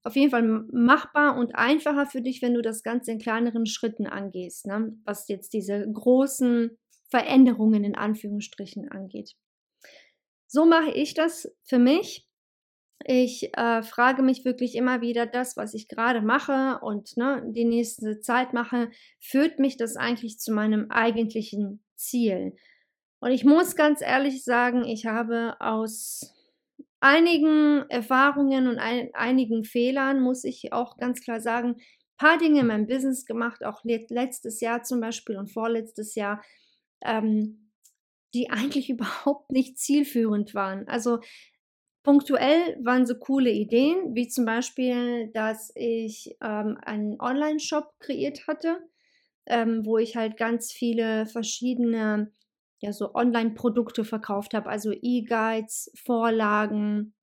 auf 0.03 0.15
jeden 0.15 0.29
Fall 0.29 0.43
machbar 0.71 1.35
und 1.35 1.55
einfacher 1.55 2.05
für 2.05 2.21
dich, 2.21 2.43
wenn 2.43 2.53
du 2.53 2.61
das 2.61 2.83
Ganze 2.83 3.11
in 3.11 3.17
kleineren 3.17 3.65
Schritten 3.65 4.05
angehst, 4.05 4.67
ne? 4.67 4.95
was 5.03 5.27
jetzt 5.27 5.51
diese 5.53 5.83
großen 5.91 6.77
Veränderungen 7.09 7.83
in 7.83 7.95
Anführungsstrichen 7.95 8.89
angeht. 8.89 9.35
So 10.47 10.65
mache 10.65 10.91
ich 10.91 11.13
das 11.13 11.51
für 11.63 11.79
mich. 11.79 12.27
Ich 13.03 13.55
äh, 13.55 13.83
frage 13.83 14.23
mich 14.23 14.45
wirklich 14.45 14.75
immer 14.75 15.01
wieder, 15.01 15.25
das, 15.25 15.57
was 15.57 15.73
ich 15.73 15.87
gerade 15.87 16.21
mache 16.21 16.79
und 16.81 17.17
ne, 17.17 17.43
die 17.47 17.65
nächste 17.65 18.19
Zeit 18.19 18.53
mache, 18.53 18.89
führt 19.19 19.59
mich 19.59 19.77
das 19.77 19.95
eigentlich 19.95 20.39
zu 20.39 20.53
meinem 20.53 20.89
eigentlichen 20.89 21.83
Ziel? 21.95 22.55
Und 23.19 23.31
ich 23.31 23.43
muss 23.43 23.75
ganz 23.75 24.01
ehrlich 24.01 24.43
sagen, 24.43 24.85
ich 24.85 25.05
habe 25.05 25.55
aus 25.59 26.33
einigen 26.99 27.87
Erfahrungen 27.89 28.67
und 28.67 28.79
ein, 28.79 29.09
einigen 29.13 29.63
Fehlern, 29.63 30.21
muss 30.21 30.43
ich 30.43 30.73
auch 30.73 30.97
ganz 30.97 31.21
klar 31.21 31.41
sagen, 31.41 31.75
ein 31.75 32.17
paar 32.17 32.37
Dinge 32.37 32.61
in 32.61 32.67
meinem 32.67 32.87
Business 32.87 33.25
gemacht, 33.25 33.63
auch 33.63 33.83
letztes 33.83 34.61
Jahr 34.61 34.83
zum 34.83 35.01
Beispiel 35.01 35.37
und 35.37 35.51
vorletztes 35.51 36.15
Jahr, 36.15 36.41
ähm, 37.05 37.71
die 38.33 38.49
eigentlich 38.49 38.89
überhaupt 38.89 39.51
nicht 39.51 39.77
zielführend 39.77 40.53
waren. 40.53 40.87
Also 40.87 41.19
punktuell 42.03 42.77
waren 42.83 43.05
so 43.05 43.15
coole 43.15 43.51
Ideen, 43.51 44.13
wie 44.15 44.27
zum 44.27 44.45
Beispiel, 44.45 45.31
dass 45.33 45.71
ich 45.75 46.37
ähm, 46.41 46.77
einen 46.81 47.19
Online-Shop 47.19 47.93
kreiert 47.99 48.47
hatte, 48.47 48.79
ähm, 49.47 49.85
wo 49.85 49.97
ich 49.97 50.15
halt 50.15 50.37
ganz 50.37 50.71
viele 50.71 51.25
verschiedene 51.25 52.31
ja, 52.79 52.93
so 52.93 53.15
Online-Produkte 53.15 54.03
verkauft 54.03 54.53
habe, 54.53 54.69
also 54.69 54.91
E-Guides, 54.91 55.91
Vorlagen, 55.95 57.15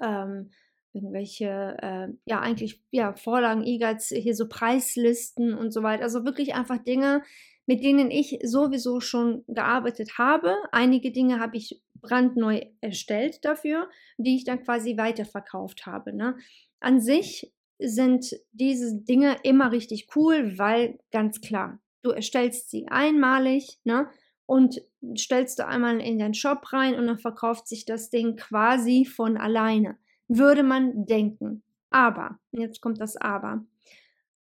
ähm, 0.00 0.50
irgendwelche, 0.94 1.76
äh, 1.80 2.08
ja, 2.24 2.40
eigentlich, 2.40 2.82
ja, 2.90 3.14
Vorlagen, 3.14 3.64
E-Guides, 3.64 4.08
hier 4.08 4.34
so 4.34 4.48
Preislisten 4.48 5.54
und 5.54 5.72
so 5.72 5.82
weiter. 5.82 6.04
Also 6.04 6.24
wirklich 6.24 6.54
einfach 6.54 6.78
Dinge, 6.78 7.22
mit 7.66 7.82
denen 7.82 8.10
ich 8.10 8.38
sowieso 8.42 9.00
schon 9.00 9.44
gearbeitet 9.48 10.18
habe. 10.18 10.56
Einige 10.72 11.12
Dinge 11.12 11.40
habe 11.40 11.56
ich 11.56 11.82
brandneu 11.94 12.60
erstellt 12.80 13.44
dafür, 13.44 13.88
die 14.18 14.36
ich 14.36 14.44
dann 14.44 14.62
quasi 14.62 14.96
weiterverkauft 14.96 15.86
habe. 15.86 16.12
Ne? 16.12 16.36
An 16.80 17.00
sich 17.00 17.52
sind 17.78 18.36
diese 18.52 18.96
Dinge 19.02 19.36
immer 19.42 19.72
richtig 19.72 20.08
cool, 20.16 20.58
weil 20.58 20.98
ganz 21.10 21.40
klar, 21.40 21.80
du 22.02 22.10
erstellst 22.10 22.70
sie 22.70 22.88
einmalig 22.88 23.78
ne? 23.84 24.08
und 24.46 24.82
stellst 25.16 25.58
du 25.58 25.66
einmal 25.66 26.00
in 26.00 26.18
deinen 26.18 26.34
Shop 26.34 26.72
rein 26.72 26.96
und 26.96 27.06
dann 27.06 27.18
verkauft 27.18 27.68
sich 27.68 27.84
das 27.84 28.10
Ding 28.10 28.36
quasi 28.36 29.04
von 29.04 29.36
alleine. 29.36 29.96
Würde 30.28 30.62
man 30.62 31.06
denken. 31.06 31.62
Aber, 31.90 32.38
jetzt 32.52 32.80
kommt 32.80 33.00
das 33.00 33.16
Aber. 33.16 33.64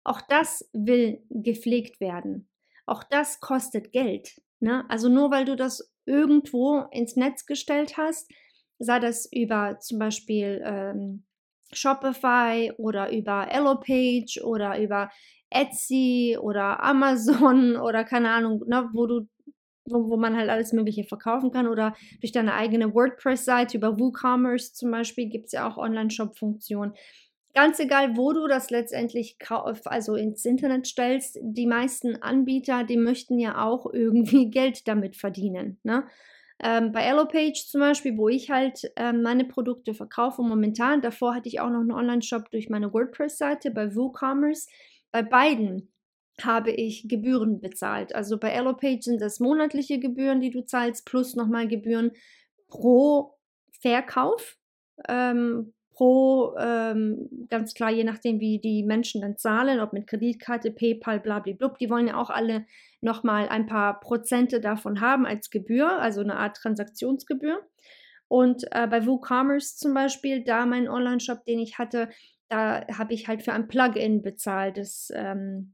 Auch 0.04 0.22
das 0.22 0.70
will 0.74 1.22
gepflegt 1.30 2.00
werden. 2.00 2.48
Auch 2.88 3.04
das 3.04 3.40
kostet 3.40 3.92
Geld. 3.92 4.42
Ne? 4.60 4.86
Also 4.90 5.10
nur 5.10 5.30
weil 5.30 5.46
du 5.46 5.56
das 5.56 5.92
irgendwo 6.06 6.86
ins 6.92 7.16
Netz 7.16 7.46
gestellt 7.46 7.98
hast, 7.98 8.32
sei 8.80 9.00
das 9.00 9.30
über 9.32 9.78
zum 9.80 10.00
Beispiel 10.00 10.62
ähm, 10.64 11.26
Shopify 11.74 12.72
oder 12.78 13.12
über 13.12 13.52
Elopage 13.52 14.42
oder 14.44 14.82
über 14.82 15.12
Etsy 15.50 16.38
oder 16.40 16.82
Amazon 16.82 17.76
oder 17.82 18.04
keine 18.04 18.32
Ahnung, 18.32 18.64
ne, 18.68 18.90
wo 18.94 19.06
du 19.06 19.28
wo, 19.90 20.10
wo 20.10 20.18
man 20.18 20.36
halt 20.36 20.50
alles 20.50 20.74
Mögliche 20.74 21.06
verkaufen 21.06 21.52
kann 21.52 21.68
oder 21.68 21.96
durch 22.20 22.32
deine 22.32 22.54
eigene 22.54 22.94
WordPress-Seite 22.94 23.78
über 23.78 23.98
WooCommerce 23.98 24.74
zum 24.74 24.92
Beispiel 24.92 25.28
gibt 25.28 25.46
es 25.46 25.54
ja 25.54 25.68
auch 25.68 25.78
Online-Shop-Funktionen. 25.78 26.94
Ganz 27.54 27.80
egal, 27.80 28.16
wo 28.18 28.34
du 28.34 28.48
das 28.48 28.70
letztendlich 28.70 29.38
also 29.86 30.16
ins 30.16 30.46
Internet 30.46 30.86
stellst, 30.86 31.40
die 31.42 31.66
meisten 31.66 32.22
Anbieter, 32.22 32.84
die 32.84 32.98
möchten 32.98 33.40
ja 33.40 33.66
auch 33.66 33.92
irgendwie 33.92 34.50
Geld 34.52 34.88
damit 34.88 35.16
verdienen. 35.16 35.80
Ne? 35.84 36.06
Ähm, 36.60 36.92
bei 36.92 37.04
Elopage 37.04 37.66
zum 37.68 37.82
Beispiel, 37.82 38.18
wo 38.18 38.30
ich 38.30 38.50
halt 38.50 38.92
ähm, 38.96 39.22
meine 39.22 39.46
Produkte 39.46 39.94
verkaufe 39.94 40.42
momentan, 40.42 41.02
davor 41.02 41.36
hatte 41.36 41.50
ich 41.50 41.60
auch 41.60 41.70
noch 41.70 41.82
einen 41.82 41.92
Online-Shop 41.92 42.50
durch 42.52 42.70
meine 42.70 42.94
WordPress-Seite 42.94 43.72
bei 43.72 43.96
WooCommerce. 43.96 44.68
Bei 45.12 45.22
beiden 45.22 45.92
habe 46.42 46.72
ich 46.72 47.08
Gebühren 47.08 47.60
bezahlt. 47.60 48.14
Also 48.14 48.38
bei 48.38 48.50
Elopage 48.50 49.02
sind 49.02 49.22
das 49.22 49.40
monatliche 49.40 50.00
Gebühren, 50.00 50.42
die 50.42 50.52
du 50.52 50.64
zahlst, 50.66 51.06
plus 51.06 51.36
nochmal 51.36 51.68
Gebühren 51.68 52.12
pro 52.68 53.38
Verkauf. 53.82 54.58
Ähm, 55.08 55.74
pro, 55.98 56.56
ähm, 56.60 57.28
ganz 57.50 57.74
klar, 57.74 57.90
je 57.90 58.04
nachdem, 58.04 58.40
wie 58.40 58.60
die 58.60 58.84
Menschen 58.84 59.22
dann 59.22 59.36
zahlen, 59.36 59.80
ob 59.80 59.94
mit 59.94 60.06
Kreditkarte, 60.06 60.70
PayPal, 60.70 61.20
blablabla, 61.20 61.76
die 61.80 61.90
wollen 61.90 62.08
ja 62.08 62.18
auch 62.18 62.30
alle 62.30 62.66
nochmal 63.02 63.50
ein 63.50 63.66
paar 63.66 64.00
Prozente 64.00 64.62
davon 64.62 65.02
haben 65.02 65.26
als 65.26 65.50
Gebühr, 65.50 66.00
also 66.00 66.22
eine 66.22 66.36
Art 66.38 66.58
Transaktionsgebühr. 66.58 67.60
Und 68.28 68.66
äh, 68.72 68.86
bei 68.88 69.08
WooCommerce 69.08 69.78
zum 69.78 69.96
Beispiel, 69.96 70.44
da 70.44 70.68
mein 70.68 70.88
Online-Shop, 70.88 71.44
den 71.46 71.60
ich 71.60 71.80
hatte, 71.80 72.10
da 72.48 72.86
habe 72.96 73.16
ich 73.16 73.28
halt 73.28 73.42
für 73.42 73.54
ein 73.54 73.68
Plugin 73.68 74.22
bezahlt, 74.22 74.78
das 74.78 75.12
ähm, 75.16 75.74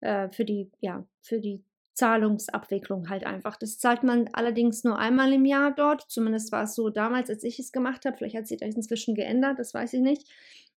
äh, 0.00 0.30
für 0.30 0.46
die, 0.46 0.70
ja, 0.80 1.06
für 1.20 1.40
die 1.40 1.62
Zahlungsabwicklung 1.98 3.08
halt 3.10 3.26
einfach. 3.26 3.56
Das 3.56 3.78
zahlt 3.78 4.04
man 4.04 4.30
allerdings 4.32 4.84
nur 4.84 4.98
einmal 4.98 5.32
im 5.32 5.44
Jahr 5.44 5.74
dort. 5.74 6.08
Zumindest 6.08 6.52
war 6.52 6.62
es 6.62 6.74
so 6.76 6.90
damals, 6.90 7.28
als 7.28 7.42
ich 7.42 7.58
es 7.58 7.72
gemacht 7.72 8.04
habe. 8.04 8.16
Vielleicht 8.16 8.36
hat 8.36 8.46
sich 8.46 8.60
das 8.60 8.76
inzwischen 8.76 9.16
geändert, 9.16 9.58
das 9.58 9.74
weiß 9.74 9.92
ich 9.94 10.00
nicht. 10.00 10.30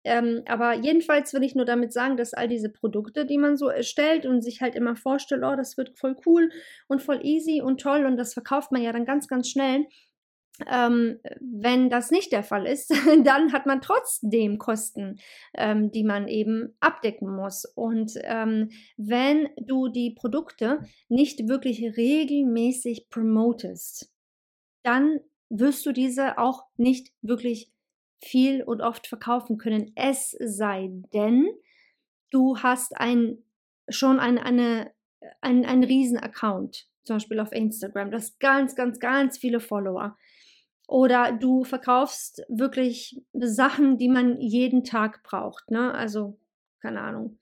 Ähm, 0.06 0.44
aber 0.48 0.76
jedenfalls 0.76 1.34
will 1.34 1.44
ich 1.44 1.56
nur 1.56 1.66
damit 1.66 1.92
sagen, 1.92 2.16
dass 2.16 2.34
all 2.34 2.48
diese 2.48 2.70
Produkte, 2.70 3.26
die 3.26 3.38
man 3.38 3.58
so 3.58 3.68
erstellt 3.68 4.26
und 4.26 4.42
sich 4.42 4.62
halt 4.62 4.76
immer 4.76 4.96
vorstellt, 4.96 5.44
oh, 5.44 5.58
das 5.58 5.76
wird 5.76 6.00
voll 6.00 6.16
cool 6.26 6.50
und 6.88 7.02
voll 7.02 7.20
easy 7.26 7.62
und 7.62 7.82
toll 7.82 8.06
und 8.06 8.16
das 8.16 8.34
verkauft 8.34 8.72
man 8.72 8.82
ja 8.82 8.94
dann 8.94 9.04
ganz, 9.04 9.28
ganz 9.28 9.50
schnell. 9.50 9.88
Ähm, 10.68 11.20
wenn 11.40 11.90
das 11.90 12.12
nicht 12.12 12.32
der 12.32 12.44
Fall 12.44 12.66
ist, 12.66 12.92
dann 13.24 13.54
hat 13.54 13.66
man 13.66 13.82
trotzdem 13.82 14.58
Kosten, 14.58 15.20
ähm, 15.56 15.92
die 15.92 16.04
man 16.04 16.28
eben 16.28 16.76
abdecken 16.80 17.36
muss. 17.36 17.66
Und 17.66 18.14
ähm, 18.24 18.70
wenn 18.98 19.50
du 19.58 19.88
die 19.88 20.12
Produkte 20.12 20.80
nicht 21.08 21.48
wirklich 21.48 21.98
regelmäßig 21.98 23.10
promotest, 23.10 24.12
dann 24.84 25.20
wirst 25.50 25.86
du 25.86 25.92
diese 25.92 26.38
auch 26.38 26.66
nicht 26.78 27.12
wirklich 27.22 27.72
viel 28.22 28.64
und 28.64 28.82
oft 28.82 29.08
verkaufen 29.08 29.58
können. 29.58 29.92
Es 29.96 30.36
sei 30.40 30.90
denn, 31.14 31.48
du 32.32 32.60
hast 32.60 32.96
ein, 32.98 33.38
schon 33.90 34.20
ein, 34.20 34.38
eine, 34.38 34.92
ein, 35.42 35.66
einen 35.66 35.84
Riesen-Account, 35.84 36.88
zum 37.04 37.16
Beispiel 37.16 37.40
auf 37.40 37.52
Instagram. 37.52 38.12
Das 38.12 38.38
ganz, 38.40 38.76
ganz, 38.76 39.00
ganz 39.00 39.38
viele 39.38 39.60
Follower. 39.60 40.18
Oder 40.90 41.34
du 41.34 41.64
verkaufst 41.64 42.44
wirklich 42.50 43.22
Sachen, 43.34 44.00
die 44.00 44.10
man 44.10 44.42
jeden 44.42 44.84
Tag 44.84 45.22
braucht. 45.22 45.70
Ne? 45.70 45.94
Also, 45.94 46.40
keine 46.82 47.02
Ahnung. 47.02 47.38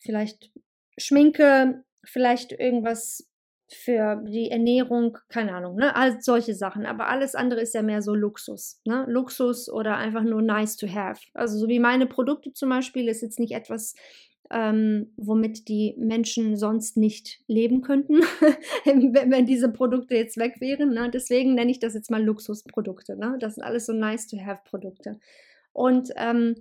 Vielleicht 0.00 0.52
Schminke, 0.98 1.82
vielleicht 2.04 2.52
irgendwas 2.52 3.26
für 3.68 4.22
die 4.28 4.50
Ernährung, 4.50 5.16
keine 5.30 5.54
Ahnung, 5.54 5.76
ne? 5.76 5.96
All 5.96 6.20
solche 6.20 6.54
Sachen. 6.54 6.84
Aber 6.84 7.08
alles 7.08 7.34
andere 7.34 7.62
ist 7.62 7.74
ja 7.74 7.80
mehr 7.80 8.02
so 8.02 8.14
Luxus, 8.14 8.82
ne? 8.84 9.06
Luxus 9.08 9.70
oder 9.70 9.96
einfach 9.96 10.22
nur 10.22 10.42
nice 10.42 10.76
to 10.76 10.86
have. 10.86 11.20
Also 11.32 11.58
so 11.58 11.68
wie 11.68 11.80
meine 11.80 12.06
Produkte 12.06 12.52
zum 12.52 12.68
Beispiel 12.68 13.08
ist 13.08 13.22
jetzt 13.22 13.40
nicht 13.40 13.54
etwas, 13.54 13.94
ähm, 14.50 15.12
womit 15.16 15.68
die 15.68 15.94
Menschen 15.98 16.56
sonst 16.56 16.96
nicht 16.96 17.40
leben 17.48 17.82
könnten, 17.82 18.20
wenn, 18.84 19.14
wenn, 19.14 19.46
diese 19.46 19.70
Produkte 19.70 20.14
jetzt 20.14 20.36
weg 20.36 20.60
wären. 20.60 20.92
Ne? 20.94 21.10
Deswegen 21.12 21.54
nenne 21.54 21.70
ich 21.70 21.78
das 21.78 21.94
jetzt 21.94 22.10
mal 22.10 22.22
Luxusprodukte. 22.22 23.16
Ne? 23.16 23.36
Das 23.40 23.54
sind 23.54 23.64
alles 23.64 23.86
so 23.86 23.92
nice 23.92 24.26
to 24.28 24.38
have 24.38 24.60
Produkte. 24.64 25.18
Und 25.72 26.10
ähm, 26.16 26.56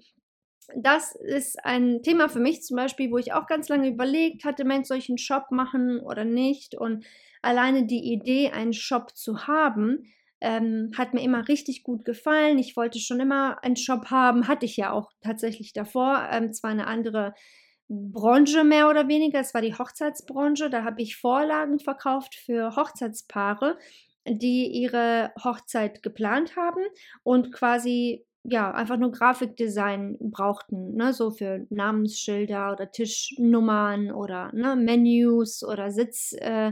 das 0.76 1.16
ist 1.16 1.64
ein 1.64 2.02
Thema 2.02 2.28
für 2.28 2.40
mich 2.40 2.64
zum 2.64 2.78
Beispiel, 2.78 3.12
wo 3.12 3.18
ich 3.18 3.34
auch 3.34 3.48
ganz 3.48 3.70
lange 3.70 3.90
überlegt 3.90 4.46
hatte, 4.46 4.66
Mensch, 4.66 4.88
soll 4.88 4.98
ich 4.98 5.10
einen 5.10 5.20
Shop 5.20 5.52
machen 5.52 6.00
oder 6.00 6.26
nicht? 6.26 6.76
Und 6.76 7.06
alleine 7.42 7.86
die 7.86 8.12
Idee, 8.12 8.50
einen 8.50 8.74
Shop 8.74 9.16
zu 9.16 9.48
haben, 9.48 10.12
ähm, 10.42 10.92
hat 10.98 11.14
mir 11.14 11.22
immer 11.22 11.48
richtig 11.48 11.84
gut 11.84 12.04
gefallen. 12.04 12.58
Ich 12.58 12.76
wollte 12.76 13.00
schon 13.00 13.20
immer 13.20 13.64
einen 13.64 13.76
Shop 13.76 14.08
haben, 14.12 14.48
hatte 14.48 14.66
ich 14.66 14.76
ja 14.76 14.92
auch 14.92 15.12
tatsächlich 15.22 15.74
davor. 15.74 16.28
Ähm, 16.32 16.52
zwar 16.52 16.72
eine 16.72 16.88
andere 16.88 17.34
Branche 17.88 18.64
mehr 18.64 18.90
oder 18.90 19.08
weniger, 19.08 19.40
es 19.40 19.54
war 19.54 19.62
die 19.62 19.76
Hochzeitsbranche. 19.76 20.70
Da 20.70 20.84
habe 20.84 21.02
ich 21.02 21.18
Vorlagen 21.18 21.80
verkauft 21.80 22.36
für 22.36 22.76
Hochzeitspaare, 22.76 23.78
die 24.28 24.68
ihre 24.68 25.32
Hochzeit 25.44 26.02
geplant 26.02 26.56
haben 26.56 26.82
und 27.24 27.52
quasi 27.52 28.26
ja, 28.48 28.72
einfach 28.72 28.98
nur 28.98 29.12
Grafikdesign 29.12 30.18
brauchten, 30.20 30.96
ne, 30.96 31.14
so 31.14 31.32
für 31.32 31.66
Namensschilder 31.70 32.72
oder 32.74 32.92
Tischnummern 32.92 34.12
oder 34.12 34.52
ne, 34.54 34.76
Menus 34.76 35.64
oder 35.64 35.92
Sitz, 35.92 36.34
äh, 36.40 36.72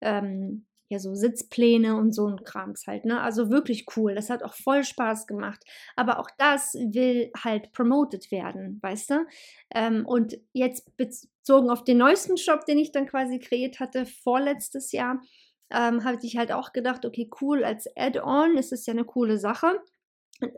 ähm, 0.00 0.66
ja, 0.90 0.98
so 0.98 1.14
Sitzpläne 1.14 1.96
und 1.96 2.12
so 2.12 2.26
ein 2.26 2.44
Krams 2.44 2.86
halt, 2.86 3.04
ne? 3.04 3.20
Also 3.20 3.48
wirklich 3.48 3.86
cool. 3.96 4.14
Das 4.14 4.28
hat 4.28 4.42
auch 4.42 4.54
voll 4.54 4.84
Spaß 4.84 5.26
gemacht. 5.26 5.64
Aber 5.96 6.18
auch 6.18 6.28
das 6.36 6.74
will 6.74 7.30
halt 7.42 7.72
promoted 7.72 8.30
werden, 8.30 8.78
weißt 8.82 9.10
du? 9.10 9.26
Ähm, 9.74 10.04
und 10.04 10.36
jetzt 10.52 10.96
bezogen 10.96 11.70
auf 11.70 11.84
den 11.84 11.98
neuesten 11.98 12.36
Shop, 12.36 12.66
den 12.66 12.78
ich 12.78 12.92
dann 12.92 13.06
quasi 13.06 13.38
kreiert 13.38 13.80
hatte, 13.80 14.04
vorletztes 14.04 14.92
Jahr, 14.92 15.22
ähm, 15.70 16.04
habe 16.04 16.18
ich 16.22 16.36
halt 16.36 16.52
auch 16.52 16.72
gedacht, 16.72 17.06
okay, 17.06 17.30
cool, 17.40 17.64
als 17.64 17.88
Add-on 17.96 18.56
ist 18.58 18.72
es 18.72 18.84
ja 18.86 18.92
eine 18.92 19.04
coole 19.04 19.38
Sache 19.38 19.80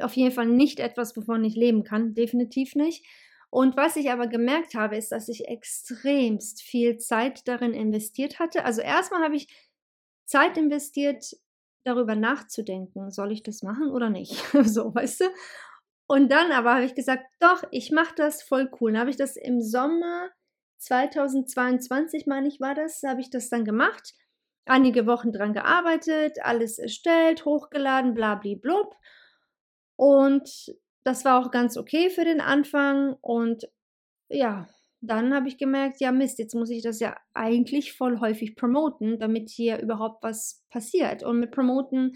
auf 0.00 0.14
jeden 0.14 0.32
Fall 0.32 0.46
nicht 0.46 0.80
etwas, 0.80 1.16
wovon 1.16 1.44
ich 1.44 1.56
leben 1.56 1.84
kann, 1.84 2.14
definitiv 2.14 2.74
nicht. 2.74 3.04
Und 3.50 3.76
was 3.76 3.96
ich 3.96 4.10
aber 4.10 4.28
gemerkt 4.28 4.74
habe, 4.74 4.96
ist, 4.96 5.12
dass 5.12 5.28
ich 5.28 5.46
extremst 5.48 6.62
viel 6.62 6.96
Zeit 6.96 7.46
darin 7.46 7.74
investiert 7.74 8.38
hatte. 8.38 8.64
Also 8.64 8.80
erstmal 8.80 9.22
habe 9.22 9.36
ich 9.36 9.48
Zeit 10.32 10.56
investiert, 10.56 11.36
darüber 11.84 12.16
nachzudenken, 12.16 13.10
soll 13.10 13.32
ich 13.32 13.42
das 13.42 13.62
machen 13.62 13.90
oder 13.90 14.08
nicht? 14.08 14.32
so, 14.64 14.94
weißt 14.94 15.20
du? 15.20 15.24
Und 16.06 16.32
dann 16.32 16.52
aber 16.52 16.74
habe 16.74 16.84
ich 16.84 16.94
gesagt, 16.94 17.24
doch, 17.38 17.64
ich 17.70 17.90
mache 17.90 18.14
das 18.16 18.42
voll 18.42 18.70
cool. 18.80 18.92
Dann 18.92 19.00
habe 19.00 19.10
ich 19.10 19.16
das 19.16 19.36
im 19.36 19.60
Sommer 19.60 20.30
2022, 20.78 22.26
meine 22.26 22.48
ich, 22.48 22.60
war 22.60 22.74
das, 22.74 23.02
habe 23.02 23.20
ich 23.20 23.28
das 23.28 23.50
dann 23.50 23.64
gemacht. 23.64 24.14
Einige 24.64 25.06
Wochen 25.06 25.32
dran 25.32 25.52
gearbeitet, 25.52 26.38
alles 26.42 26.78
erstellt, 26.78 27.44
hochgeladen, 27.44 28.14
blablablub. 28.14 28.94
Und 29.96 30.74
das 31.04 31.26
war 31.26 31.44
auch 31.44 31.50
ganz 31.50 31.76
okay 31.76 32.08
für 32.08 32.24
den 32.24 32.40
Anfang. 32.40 33.16
Und 33.20 33.68
ja, 34.28 34.66
dann 35.02 35.34
habe 35.34 35.48
ich 35.48 35.58
gemerkt, 35.58 36.00
ja 36.00 36.12
Mist, 36.12 36.38
jetzt 36.38 36.54
muss 36.54 36.70
ich 36.70 36.82
das 36.82 37.00
ja 37.00 37.16
eigentlich 37.34 37.92
voll 37.92 38.20
häufig 38.20 38.56
promoten, 38.56 39.18
damit 39.18 39.50
hier 39.50 39.80
überhaupt 39.80 40.22
was 40.22 40.64
passiert. 40.70 41.22
Und 41.22 41.40
mit 41.40 41.50
promoten 41.50 42.14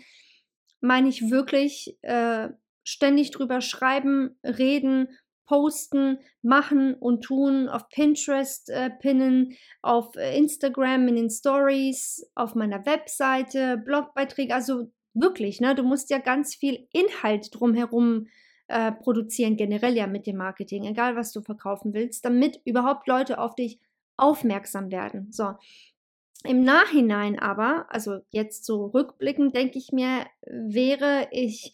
meine 0.81 1.09
ich 1.09 1.31
wirklich 1.31 1.99
äh, 2.03 2.49
ständig 2.85 3.33
drüber 3.33 3.61
schreiben, 3.61 4.39
reden, 4.43 5.09
posten, 5.47 6.19
machen 6.43 6.95
und 6.95 7.23
tun, 7.23 7.69
auf 7.69 7.89
Pinterest 7.89 8.71
äh, 8.71 8.91
pinnen, 8.91 9.57
auf 9.83 10.17
äh, 10.17 10.37
Instagram 10.37 11.09
in 11.09 11.17
den 11.17 11.31
Stories, 11.31 12.31
auf 12.35 12.55
meiner 12.55 12.87
Webseite, 12.87 13.77
Blogbeiträge, 13.79 14.55
also 14.55 14.91
Wirklich, 15.19 15.63
ne? 15.63 15.75
Du 15.75 15.83
musst 15.83 16.11
ja 16.11 16.19
ganz 16.19 16.55
viel 16.55 16.89
Inhalt 16.93 17.49
drumherum 17.51 18.27
äh, 18.69 18.93
produzieren, 18.93 19.57
generell 19.57 19.97
ja 19.97 20.07
mit 20.07 20.27
dem 20.27 20.37
Marketing, 20.37 20.85
egal 20.85 21.17
was 21.17 21.33
du 21.33 21.41
verkaufen 21.41 21.95
willst, 21.95 22.25
damit 22.25 22.61
überhaupt 22.65 23.07
Leute 23.07 23.39
auf 23.39 23.55
dich 23.55 23.79
aufmerksam 24.17 24.91
werden. 24.91 25.31
So. 25.31 25.55
Im 26.45 26.63
Nachhinein 26.63 27.39
aber, 27.39 27.87
also 27.89 28.21
jetzt 28.31 28.65
so 28.65 28.87
rückblickend, 28.87 29.55
denke 29.55 29.79
ich 29.79 29.93
mir, 29.93 30.27
wäre 30.43 31.29
ich 31.31 31.73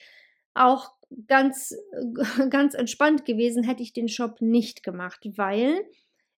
auch 0.55 0.93
ganz, 1.27 1.75
ganz 2.51 2.75
entspannt 2.75 3.25
gewesen, 3.25 3.65
hätte 3.65 3.83
ich 3.83 3.93
den 3.93 4.09
Shop 4.09 4.41
nicht 4.41 4.83
gemacht, 4.83 5.27
weil 5.37 5.85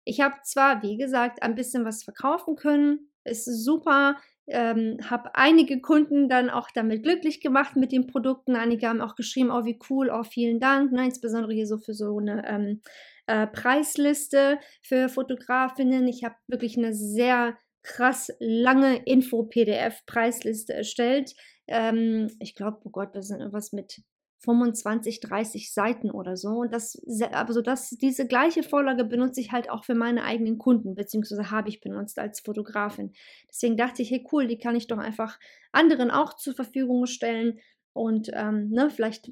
ich 0.05 0.21
habe 0.21 0.35
zwar, 0.43 0.83
wie 0.83 0.97
gesagt, 0.97 1.43
ein 1.43 1.55
bisschen 1.55 1.85
was 1.85 2.03
verkaufen 2.03 2.57
können, 2.57 3.11
ist 3.25 3.45
super, 3.45 4.17
ähm, 4.47 4.99
habe 5.09 5.35
einige 5.35 5.81
Kunden 5.81 6.29
dann 6.29 6.51
auch 6.51 6.69
damit 6.75 7.03
glücklich 7.03 7.41
gemacht 7.41 7.77
mit 7.77 7.93
den 7.93 8.07
Produkten. 8.07 8.57
Einige 8.57 8.89
haben 8.89 9.01
auch 9.01 9.15
geschrieben, 9.15 9.51
oh 9.51 9.65
wie 9.65 9.79
cool, 9.89 10.11
oh 10.11 10.23
vielen 10.23 10.61
Dank. 10.61 10.93
Ne? 10.93 11.05
Insbesondere 11.07 11.55
hier 11.55 11.67
so 11.67 11.79
für 11.79 11.95
so 11.95 12.19
eine 12.19 12.47
ähm, 12.47 12.83
äh, 13.27 13.47
Preisliste 13.47 14.59
für 14.83 15.09
Fotografinnen. 15.09 16.07
Ich 16.09 16.25
habe 16.25 16.37
wirklich 16.47 16.77
eine 16.77 16.95
sehr 16.95 17.57
krass 17.83 18.31
lange 18.39 18.97
Info-PDF-Preisliste 19.05 20.75
erstellt. 20.75 21.35
Ähm, 21.67 22.31
ich 22.41 22.55
glaube, 22.55 22.81
oh 22.85 22.91
Gott, 22.91 23.15
das 23.15 23.29
sind 23.29 23.41
irgendwas 23.41 23.73
mit 23.73 24.03
25, 24.45 25.21
30 25.21 25.73
Seiten 25.73 26.11
oder 26.11 26.37
so. 26.37 26.51
Und 26.51 26.73
das, 26.73 27.01
also 27.33 27.63
das, 27.63 27.91
diese 27.91 28.27
gleiche 28.27 28.63
Vorlage 28.63 29.05
benutze 29.05 29.41
ich 29.41 29.53
halt 29.53 29.71
auch 29.71 29.85
für 29.85 29.95
meine 29.95 30.25
eigenen 30.25 30.59
Kunden, 30.59 30.95
beziehungsweise 30.95 31.51
habe 31.51 31.69
ich 31.69 31.81
benutzt 31.81 32.19
als 32.19 32.41
Fotografin. 32.41 33.13
Deswegen 33.49 33.77
dachte 33.77 34.03
ich, 34.03 34.11
hey 34.11 34.27
cool, 34.33 34.47
die 34.47 34.59
kann 34.59 34.77
ich 34.77 34.87
doch 34.87 34.99
einfach 34.99 35.39
anderen 35.73 36.11
auch 36.11 36.35
zur 36.35 36.55
Verfügung 36.55 37.07
stellen. 37.07 37.59
Und 37.93 38.31
ähm, 38.35 38.71
ne, 38.71 38.91
vielleicht 38.91 39.31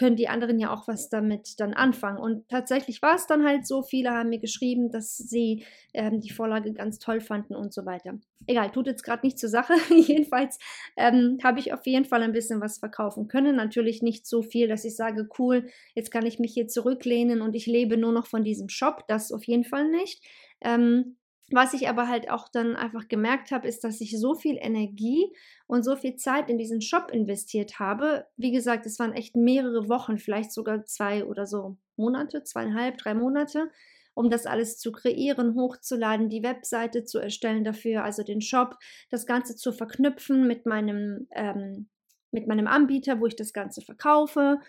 können 0.00 0.16
die 0.16 0.28
anderen 0.28 0.58
ja 0.58 0.72
auch 0.72 0.88
was 0.88 1.10
damit 1.10 1.60
dann 1.60 1.74
anfangen. 1.74 2.16
Und 2.16 2.48
tatsächlich 2.48 3.02
war 3.02 3.16
es 3.16 3.26
dann 3.26 3.44
halt 3.44 3.66
so, 3.66 3.82
viele 3.82 4.10
haben 4.12 4.30
mir 4.30 4.38
geschrieben, 4.38 4.90
dass 4.90 5.18
sie 5.18 5.66
ähm, 5.92 6.22
die 6.22 6.30
Vorlage 6.30 6.72
ganz 6.72 6.98
toll 6.98 7.20
fanden 7.20 7.54
und 7.54 7.74
so 7.74 7.84
weiter. 7.84 8.14
Egal, 8.46 8.70
tut 8.70 8.86
jetzt 8.86 9.02
gerade 9.02 9.26
nicht 9.26 9.38
zur 9.38 9.50
Sache. 9.50 9.74
Jedenfalls 9.94 10.58
ähm, 10.96 11.36
habe 11.44 11.60
ich 11.60 11.74
auf 11.74 11.84
jeden 11.84 12.06
Fall 12.06 12.22
ein 12.22 12.32
bisschen 12.32 12.62
was 12.62 12.78
verkaufen 12.78 13.28
können. 13.28 13.56
Natürlich 13.56 14.00
nicht 14.00 14.26
so 14.26 14.40
viel, 14.40 14.68
dass 14.68 14.86
ich 14.86 14.96
sage, 14.96 15.28
cool, 15.38 15.68
jetzt 15.94 16.10
kann 16.10 16.24
ich 16.24 16.38
mich 16.38 16.54
hier 16.54 16.66
zurücklehnen 16.66 17.42
und 17.42 17.54
ich 17.54 17.66
lebe 17.66 17.98
nur 17.98 18.12
noch 18.12 18.26
von 18.26 18.42
diesem 18.42 18.70
Shop. 18.70 19.04
Das 19.06 19.30
auf 19.30 19.44
jeden 19.44 19.64
Fall 19.64 19.90
nicht. 19.90 20.24
Ähm, 20.62 21.16
was 21.50 21.74
ich 21.74 21.88
aber 21.88 22.08
halt 22.08 22.30
auch 22.30 22.48
dann 22.48 22.76
einfach 22.76 23.08
gemerkt 23.08 23.50
habe, 23.50 23.66
ist, 23.66 23.82
dass 23.82 24.00
ich 24.00 24.18
so 24.18 24.34
viel 24.34 24.56
Energie 24.58 25.32
und 25.66 25.84
so 25.84 25.96
viel 25.96 26.16
Zeit 26.16 26.48
in 26.48 26.58
diesen 26.58 26.80
Shop 26.80 27.10
investiert 27.10 27.78
habe. 27.78 28.26
Wie 28.36 28.52
gesagt, 28.52 28.86
es 28.86 28.98
waren 28.98 29.12
echt 29.12 29.36
mehrere 29.36 29.88
Wochen, 29.88 30.18
vielleicht 30.18 30.52
sogar 30.52 30.84
zwei 30.84 31.24
oder 31.24 31.46
so 31.46 31.76
Monate, 31.96 32.44
zweieinhalb, 32.44 32.98
drei 32.98 33.14
Monate, 33.14 33.70
um 34.14 34.30
das 34.30 34.46
alles 34.46 34.78
zu 34.78 34.92
kreieren, 34.92 35.54
hochzuladen, 35.54 36.28
die 36.28 36.42
Webseite 36.42 37.04
zu 37.04 37.18
erstellen 37.18 37.64
dafür, 37.64 38.04
also 38.04 38.22
den 38.22 38.40
Shop, 38.40 38.76
das 39.10 39.26
Ganze 39.26 39.56
zu 39.56 39.72
verknüpfen 39.72 40.46
mit 40.46 40.66
meinem, 40.66 41.26
ähm, 41.32 41.88
mit 42.30 42.46
meinem 42.46 42.68
Anbieter, 42.68 43.20
wo 43.20 43.26
ich 43.26 43.36
das 43.36 43.52
Ganze 43.52 43.80
verkaufe 43.80 44.60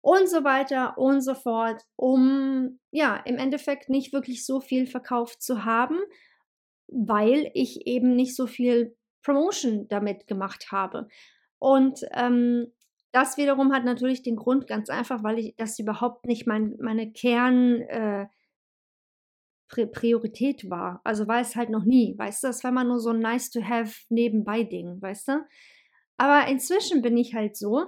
und 0.00 0.28
so 0.28 0.44
weiter 0.44 0.96
und 0.96 1.20
so 1.20 1.34
fort, 1.34 1.82
um 1.96 2.78
ja 2.90 3.16
im 3.16 3.36
Endeffekt 3.36 3.88
nicht 3.88 4.12
wirklich 4.12 4.46
so 4.46 4.60
viel 4.60 4.86
verkauft 4.86 5.42
zu 5.42 5.64
haben, 5.64 5.98
weil 6.88 7.50
ich 7.54 7.86
eben 7.86 8.14
nicht 8.14 8.34
so 8.34 8.46
viel 8.46 8.96
Promotion 9.22 9.88
damit 9.88 10.26
gemacht 10.26 10.68
habe. 10.70 11.08
Und 11.58 12.00
ähm, 12.12 12.72
das 13.12 13.36
wiederum 13.36 13.72
hat 13.72 13.84
natürlich 13.84 14.22
den 14.22 14.36
Grund 14.36 14.66
ganz 14.66 14.90
einfach, 14.90 15.22
weil 15.22 15.38
ich 15.38 15.54
das 15.56 15.78
überhaupt 15.78 16.26
nicht 16.26 16.46
mein, 16.46 16.76
meine 16.80 17.12
Kern 17.12 17.80
äh, 17.82 18.26
Priorität 19.68 20.70
war. 20.70 21.00
Also 21.04 21.28
war 21.28 21.40
es 21.40 21.56
halt 21.56 21.68
noch 21.68 21.84
nie, 21.84 22.16
weißt 22.16 22.42
du? 22.42 22.46
Das 22.46 22.64
war 22.64 22.70
immer 22.70 22.84
nur 22.84 23.00
so 23.00 23.10
ein 23.10 23.18
nice 23.18 23.50
to 23.50 23.62
have 23.62 23.94
nebenbei 24.08 24.62
Ding, 24.62 25.00
weißt 25.00 25.28
du? 25.28 25.46
Aber 26.16 26.48
inzwischen 26.48 27.02
bin 27.02 27.16
ich 27.16 27.34
halt 27.34 27.56
so, 27.56 27.86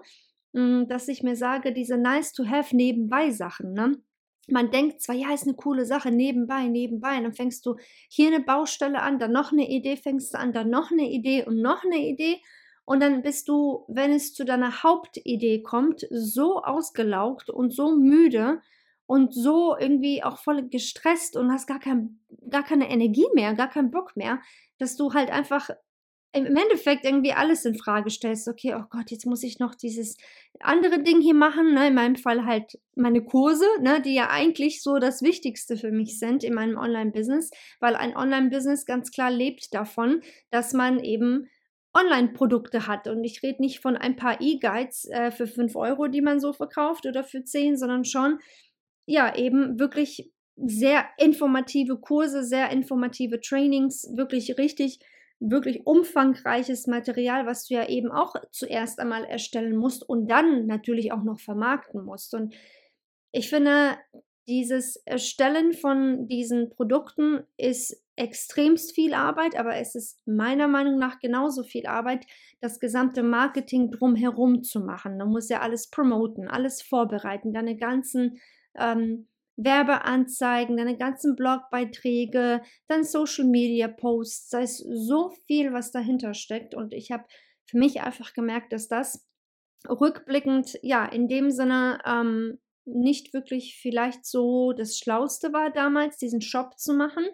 dass 0.52 1.08
ich 1.08 1.22
mir 1.22 1.36
sage, 1.36 1.72
diese 1.72 1.96
nice 1.96 2.32
to 2.32 2.46
have 2.46 2.74
nebenbei 2.74 3.30
Sachen, 3.30 3.72
ne? 3.72 4.02
Man 4.48 4.72
denkt 4.72 5.00
zwar, 5.00 5.14
ja, 5.14 5.32
ist 5.32 5.46
eine 5.46 5.54
coole 5.54 5.84
Sache, 5.84 6.10
nebenbei, 6.10 6.66
nebenbei. 6.66 7.18
Und 7.18 7.22
dann 7.24 7.34
fängst 7.34 7.64
du 7.66 7.76
hier 8.08 8.28
eine 8.28 8.40
Baustelle 8.40 9.00
an, 9.00 9.20
dann 9.20 9.30
noch 9.30 9.52
eine 9.52 9.68
Idee, 9.68 9.96
fängst 9.96 10.34
du 10.34 10.38
an, 10.38 10.52
dann 10.52 10.70
noch 10.70 10.90
eine 10.90 11.08
Idee 11.08 11.44
und 11.44 11.60
noch 11.60 11.84
eine 11.84 11.98
Idee. 11.98 12.40
Und 12.84 13.00
dann 13.00 13.22
bist 13.22 13.48
du, 13.48 13.84
wenn 13.86 14.10
es 14.10 14.34
zu 14.34 14.44
deiner 14.44 14.82
Hauptidee 14.82 15.62
kommt, 15.62 16.04
so 16.10 16.62
ausgelaugt 16.62 17.48
und 17.48 17.72
so 17.72 17.94
müde 17.94 18.60
und 19.06 19.32
so 19.32 19.76
irgendwie 19.78 20.24
auch 20.24 20.38
voll 20.38 20.68
gestresst 20.68 21.36
und 21.36 21.52
hast 21.52 21.68
gar, 21.68 21.78
kein, 21.78 22.18
gar 22.48 22.64
keine 22.64 22.90
Energie 22.90 23.26
mehr, 23.34 23.54
gar 23.54 23.68
keinen 23.68 23.92
Bock 23.92 24.16
mehr, 24.16 24.40
dass 24.78 24.96
du 24.96 25.14
halt 25.14 25.30
einfach 25.30 25.70
im 26.32 26.46
Endeffekt 26.56 27.04
irgendwie 27.04 27.32
alles 27.32 27.64
in 27.64 27.74
Frage 27.74 28.10
stellst. 28.10 28.46
Okay, 28.46 28.74
oh 28.76 28.84
Gott, 28.88 29.10
jetzt 29.10 29.26
muss 29.26 29.42
ich 29.42 29.58
noch 29.58 29.74
dieses 29.74 30.16
andere 30.60 31.02
Ding 31.02 31.20
hier 31.20 31.34
machen. 31.34 31.74
Ne? 31.74 31.88
In 31.88 31.94
meinem 31.94 32.16
Fall 32.16 32.44
halt 32.44 32.78
meine 32.94 33.22
Kurse, 33.22 33.64
ne? 33.80 34.00
die 34.00 34.14
ja 34.14 34.30
eigentlich 34.30 34.82
so 34.82 34.98
das 34.98 35.22
Wichtigste 35.22 35.76
für 35.76 35.90
mich 35.90 36.18
sind 36.18 36.44
in 36.44 36.54
meinem 36.54 36.76
Online-Business, 36.76 37.50
weil 37.80 37.96
ein 37.96 38.16
Online-Business 38.16 38.86
ganz 38.86 39.10
klar 39.10 39.30
lebt 39.30 39.74
davon, 39.74 40.22
dass 40.50 40.72
man 40.72 41.00
eben 41.00 41.48
Online-Produkte 41.94 42.86
hat. 42.86 43.08
Und 43.08 43.24
ich 43.24 43.42
rede 43.42 43.60
nicht 43.60 43.80
von 43.80 43.96
ein 43.96 44.14
paar 44.14 44.40
E-Guides 44.40 45.08
äh, 45.10 45.32
für 45.32 45.48
5 45.48 45.74
Euro, 45.74 46.06
die 46.06 46.22
man 46.22 46.38
so 46.38 46.52
verkauft 46.52 47.06
oder 47.06 47.24
für 47.24 47.42
10, 47.42 47.76
sondern 47.76 48.04
schon, 48.04 48.38
ja, 49.06 49.34
eben 49.34 49.80
wirklich 49.80 50.30
sehr 50.56 51.06
informative 51.18 51.98
Kurse, 51.98 52.44
sehr 52.44 52.70
informative 52.70 53.40
Trainings, 53.40 54.08
wirklich 54.14 54.56
richtig, 54.58 55.00
wirklich 55.40 55.86
umfangreiches 55.86 56.86
Material, 56.86 57.46
was 57.46 57.66
du 57.66 57.74
ja 57.74 57.88
eben 57.88 58.12
auch 58.12 58.34
zuerst 58.52 59.00
einmal 59.00 59.24
erstellen 59.24 59.76
musst 59.76 60.06
und 60.08 60.28
dann 60.28 60.66
natürlich 60.66 61.12
auch 61.12 61.22
noch 61.22 61.40
vermarkten 61.40 62.04
musst. 62.04 62.34
Und 62.34 62.54
ich 63.32 63.48
finde, 63.48 63.96
dieses 64.46 64.96
Erstellen 64.96 65.72
von 65.72 66.28
diesen 66.28 66.70
Produkten 66.70 67.44
ist 67.56 68.04
extremst 68.16 68.94
viel 68.94 69.14
Arbeit, 69.14 69.56
aber 69.56 69.76
es 69.76 69.94
ist 69.94 70.20
meiner 70.26 70.68
Meinung 70.68 70.98
nach 70.98 71.20
genauso 71.20 71.62
viel 71.62 71.86
Arbeit, 71.86 72.26
das 72.60 72.78
gesamte 72.78 73.22
Marketing 73.22 73.90
drumherum 73.90 74.62
zu 74.62 74.80
machen. 74.80 75.16
Man 75.16 75.28
muss 75.28 75.48
ja 75.48 75.60
alles 75.60 75.88
promoten, 75.88 76.48
alles 76.48 76.82
vorbereiten, 76.82 77.54
deine 77.54 77.76
ganzen 77.76 78.38
ähm, 78.78 79.26
Werbeanzeigen, 79.62 80.76
deine 80.76 80.96
ganzen 80.96 81.36
Blogbeiträge, 81.36 82.62
dann 82.88 83.04
Social 83.04 83.44
Media 83.44 83.88
Posts, 83.88 84.48
da 84.50 84.60
ist 84.60 84.78
so 84.78 85.30
viel, 85.46 85.72
was 85.72 85.92
dahinter 85.92 86.34
steckt. 86.34 86.74
Und 86.74 86.94
ich 86.94 87.10
habe 87.10 87.24
für 87.68 87.78
mich 87.78 88.00
einfach 88.00 88.32
gemerkt, 88.32 88.72
dass 88.72 88.88
das 88.88 89.26
rückblickend, 89.88 90.78
ja, 90.82 91.04
in 91.04 91.28
dem 91.28 91.50
Sinne 91.50 91.98
ähm, 92.04 92.58
nicht 92.84 93.34
wirklich 93.34 93.78
vielleicht 93.80 94.24
so 94.24 94.72
das 94.72 94.98
Schlauste 94.98 95.52
war 95.52 95.70
damals, 95.70 96.16
diesen 96.16 96.40
Shop 96.40 96.78
zu 96.78 96.94
machen. 96.94 97.24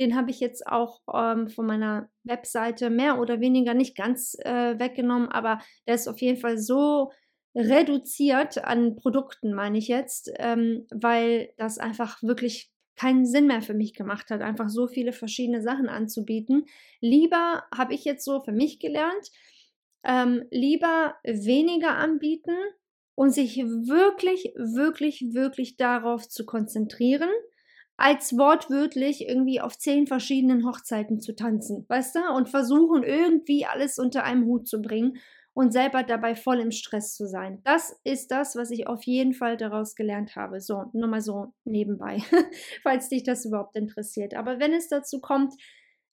Den 0.00 0.16
habe 0.16 0.30
ich 0.30 0.40
jetzt 0.40 0.66
auch 0.66 1.00
ähm, 1.12 1.48
von 1.48 1.66
meiner 1.66 2.08
Webseite 2.24 2.90
mehr 2.90 3.18
oder 3.18 3.40
weniger 3.40 3.74
nicht 3.74 3.96
ganz 3.96 4.36
äh, 4.44 4.78
weggenommen, 4.78 5.28
aber 5.28 5.60
der 5.86 5.94
ist 5.94 6.08
auf 6.08 6.20
jeden 6.20 6.38
Fall 6.38 6.58
so 6.58 7.10
reduziert 7.58 8.64
an 8.64 8.94
Produkten, 8.94 9.52
meine 9.52 9.78
ich 9.78 9.88
jetzt, 9.88 10.30
ähm, 10.36 10.86
weil 10.90 11.52
das 11.56 11.78
einfach 11.78 12.22
wirklich 12.22 12.70
keinen 12.94 13.26
Sinn 13.26 13.46
mehr 13.46 13.62
für 13.62 13.74
mich 13.74 13.94
gemacht 13.94 14.30
hat, 14.30 14.42
einfach 14.42 14.68
so 14.68 14.86
viele 14.86 15.12
verschiedene 15.12 15.60
Sachen 15.60 15.88
anzubieten. 15.88 16.66
Lieber 17.00 17.64
habe 17.76 17.94
ich 17.94 18.04
jetzt 18.04 18.24
so 18.24 18.40
für 18.40 18.52
mich 18.52 18.78
gelernt, 18.78 19.30
ähm, 20.04 20.44
lieber 20.50 21.16
weniger 21.24 21.96
anbieten 21.96 22.56
und 23.16 23.30
sich 23.30 23.56
wirklich, 23.56 24.52
wirklich, 24.56 25.32
wirklich 25.32 25.76
darauf 25.76 26.28
zu 26.28 26.46
konzentrieren, 26.46 27.30
als 27.96 28.38
wortwörtlich 28.38 29.28
irgendwie 29.28 29.60
auf 29.60 29.76
zehn 29.76 30.06
verschiedenen 30.06 30.64
Hochzeiten 30.64 31.20
zu 31.20 31.34
tanzen, 31.34 31.84
weißt 31.88 32.14
du? 32.14 32.20
Und 32.36 32.48
versuchen 32.48 33.02
irgendwie 33.02 33.64
alles 33.66 33.98
unter 33.98 34.22
einem 34.22 34.44
Hut 34.44 34.68
zu 34.68 34.80
bringen 34.80 35.18
und 35.58 35.72
selber 35.72 36.04
dabei 36.04 36.36
voll 36.36 36.60
im 36.60 36.70
Stress 36.70 37.16
zu 37.16 37.26
sein. 37.26 37.60
Das 37.64 37.98
ist 38.04 38.30
das, 38.30 38.54
was 38.54 38.70
ich 38.70 38.86
auf 38.86 39.02
jeden 39.02 39.34
Fall 39.34 39.56
daraus 39.56 39.96
gelernt 39.96 40.36
habe. 40.36 40.60
So, 40.60 40.84
nur 40.92 41.08
mal 41.08 41.20
so 41.20 41.52
nebenbei, 41.64 42.22
falls 42.84 43.08
dich 43.08 43.24
das 43.24 43.44
überhaupt 43.44 43.74
interessiert. 43.74 44.34
Aber 44.34 44.60
wenn 44.60 44.72
es 44.72 44.86
dazu 44.86 45.20
kommt, 45.20 45.52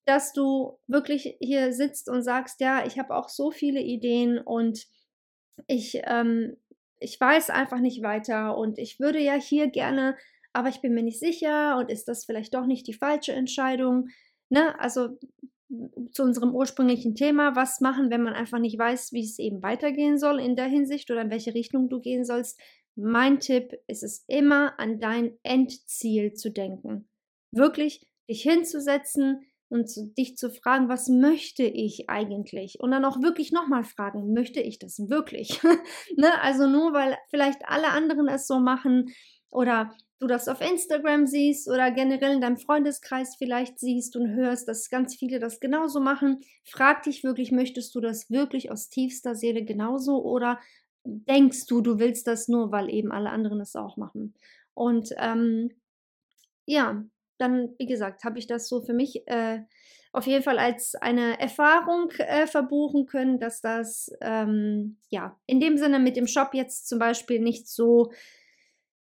dass 0.07 0.33
du 0.33 0.79
wirklich 0.87 1.37
hier 1.39 1.73
sitzt 1.73 2.09
und 2.09 2.23
sagst, 2.23 2.59
ja, 2.59 2.87
ich 2.87 2.97
habe 2.97 3.15
auch 3.15 3.29
so 3.29 3.51
viele 3.51 3.81
Ideen 3.81 4.39
und 4.39 4.87
ich 5.67 6.01
ähm, 6.05 6.57
ich 6.99 7.21
weiß 7.21 7.51
einfach 7.51 7.81
nicht 7.81 8.01
weiter 8.01 8.57
und 8.57 8.79
ich 8.79 8.99
würde 8.99 9.19
ja 9.19 9.35
hier 9.35 9.67
gerne, 9.67 10.17
aber 10.53 10.69
ich 10.69 10.81
bin 10.81 10.95
mir 10.95 11.03
nicht 11.03 11.19
sicher 11.19 11.77
und 11.77 11.91
ist 11.91 12.07
das 12.07 12.25
vielleicht 12.25 12.55
doch 12.55 12.65
nicht 12.65 12.87
die 12.87 12.95
falsche 12.95 13.33
Entscheidung? 13.33 14.07
Ne? 14.49 14.73
Also 14.79 15.09
zu 16.11 16.23
unserem 16.23 16.53
ursprünglichen 16.53 17.15
Thema, 17.15 17.55
was 17.55 17.81
machen, 17.81 18.09
wenn 18.11 18.21
man 18.21 18.33
einfach 18.33 18.59
nicht 18.59 18.77
weiß, 18.77 19.13
wie 19.13 19.23
es 19.23 19.39
eben 19.39 19.63
weitergehen 19.63 20.17
soll 20.17 20.39
in 20.39 20.55
der 20.55 20.67
Hinsicht 20.67 21.09
oder 21.11 21.21
in 21.21 21.31
welche 21.31 21.53
Richtung 21.53 21.89
du 21.89 21.99
gehen 21.99 22.23
sollst. 22.23 22.59
Mein 22.95 23.39
Tipp 23.39 23.73
ist 23.87 24.03
es 24.03 24.23
immer 24.27 24.79
an 24.79 24.99
dein 24.99 25.37
Endziel 25.43 26.33
zu 26.33 26.51
denken. 26.51 27.09
Wirklich 27.51 28.07
dich 28.29 28.43
hinzusetzen, 28.43 29.45
und 29.69 29.89
zu, 29.89 30.13
dich 30.13 30.37
zu 30.37 30.49
fragen, 30.49 30.89
was 30.89 31.07
möchte 31.09 31.63
ich 31.63 32.09
eigentlich? 32.09 32.79
Und 32.79 32.91
dann 32.91 33.05
auch 33.05 33.21
wirklich 33.21 33.51
nochmal 33.51 33.83
fragen, 33.83 34.33
möchte 34.33 34.61
ich 34.61 34.79
das 34.79 34.99
wirklich? 35.09 35.61
ne? 36.17 36.41
Also 36.41 36.67
nur 36.67 36.93
weil 36.93 37.17
vielleicht 37.29 37.61
alle 37.65 37.89
anderen 37.89 38.27
es 38.27 38.47
so 38.47 38.59
machen 38.59 39.13
oder 39.49 39.91
du 40.19 40.27
das 40.27 40.47
auf 40.47 40.61
Instagram 40.61 41.27
siehst 41.27 41.67
oder 41.69 41.91
generell 41.91 42.33
in 42.33 42.41
deinem 42.41 42.57
Freundeskreis 42.57 43.35
vielleicht 43.37 43.79
siehst 43.79 44.15
und 44.15 44.29
hörst, 44.29 44.67
dass 44.67 44.89
ganz 44.89 45.15
viele 45.15 45.39
das 45.39 45.59
genauso 45.59 45.99
machen, 45.99 46.39
frag 46.63 47.03
dich 47.03 47.23
wirklich, 47.23 47.51
möchtest 47.51 47.93
du 47.95 47.99
das 47.99 48.29
wirklich 48.29 48.71
aus 48.71 48.89
tiefster 48.89 49.35
Seele 49.35 49.63
genauso 49.63 50.23
oder 50.23 50.59
denkst 51.03 51.65
du, 51.67 51.81
du 51.81 51.99
willst 51.99 52.27
das 52.27 52.47
nur, 52.47 52.71
weil 52.71 52.89
eben 52.89 53.11
alle 53.11 53.29
anderen 53.29 53.59
es 53.59 53.75
auch 53.75 53.97
machen? 53.97 54.33
Und 54.73 55.13
ähm, 55.17 55.71
ja, 56.65 57.03
dann, 57.37 57.75
wie 57.77 57.85
gesagt, 57.85 58.23
habe 58.23 58.39
ich 58.39 58.47
das 58.47 58.67
so 58.69 58.81
für 58.81 58.93
mich 58.93 59.27
äh, 59.27 59.61
auf 60.13 60.25
jeden 60.27 60.43
Fall 60.43 60.57
als 60.57 60.95
eine 60.95 61.39
Erfahrung 61.39 62.09
äh, 62.19 62.47
verbuchen 62.47 63.05
können, 63.05 63.39
dass 63.39 63.59
das 63.59 64.09
ähm, 64.21 64.97
ja 65.09 65.37
in 65.45 65.59
dem 65.59 65.77
Sinne 65.77 65.99
mit 65.99 66.15
dem 66.15 66.27
Shop 66.27 66.53
jetzt 66.53 66.87
zum 66.87 66.99
Beispiel 66.99 67.41
nicht 67.41 67.67
so 67.67 68.13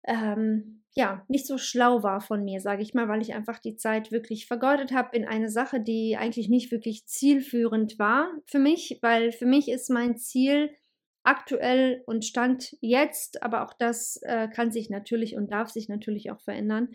ähm, 0.05 0.82
ja 0.95 1.25
nicht 1.29 1.47
so 1.47 1.59
schlau 1.59 2.03
war 2.03 2.21
von 2.21 2.45
mir, 2.45 2.61
sage 2.61 2.83
ich 2.83 2.95
mal, 2.95 3.09
weil 3.09 3.23
ich 3.23 3.35
einfach 3.35 3.59
die 3.59 3.77
Zeit 3.77 4.13
wirklich 4.13 4.47
vergeudet 4.47 4.93
habe 4.93 5.17
in 5.17 5.27
eine 5.27 5.49
Sache, 5.49 5.81
die 5.81 6.17
eigentlich 6.19 6.49
nicht 6.49 6.71
wirklich 6.71 7.07
zielführend 7.07 7.99
war 7.99 8.31
für 8.47 8.59
mich, 8.59 8.99
weil 9.03 9.33
für 9.33 9.47
mich 9.47 9.69
ist 9.69 9.91
mein 9.91 10.17
Ziel 10.17 10.71
aktuell 11.25 12.03
und 12.07 12.25
stand 12.25 12.77
jetzt, 12.81 13.43
aber 13.43 13.65
auch 13.65 13.73
das 13.79 14.21
äh, 14.23 14.49
kann 14.49 14.73
sich 14.73 14.91
natürlich 14.91 15.37
und 15.37 15.53
darf 15.53 15.71
sich 15.71 15.89
natürlich 15.89 16.31
auch 16.31 16.41
verändern 16.41 16.89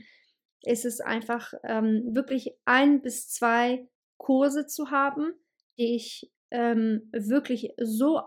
ist 0.64 0.86
es 0.86 1.00
einfach 1.00 1.54
ähm, 1.64 2.04
wirklich 2.14 2.54
ein 2.66 3.02
bis 3.02 3.30
zwei 3.30 3.88
Kurse 4.18 4.66
zu 4.66 4.92
haben, 4.92 5.34
die 5.78 5.96
ich 5.96 6.32
ähm, 6.52 7.10
wirklich 7.14 7.74
so 7.78 8.20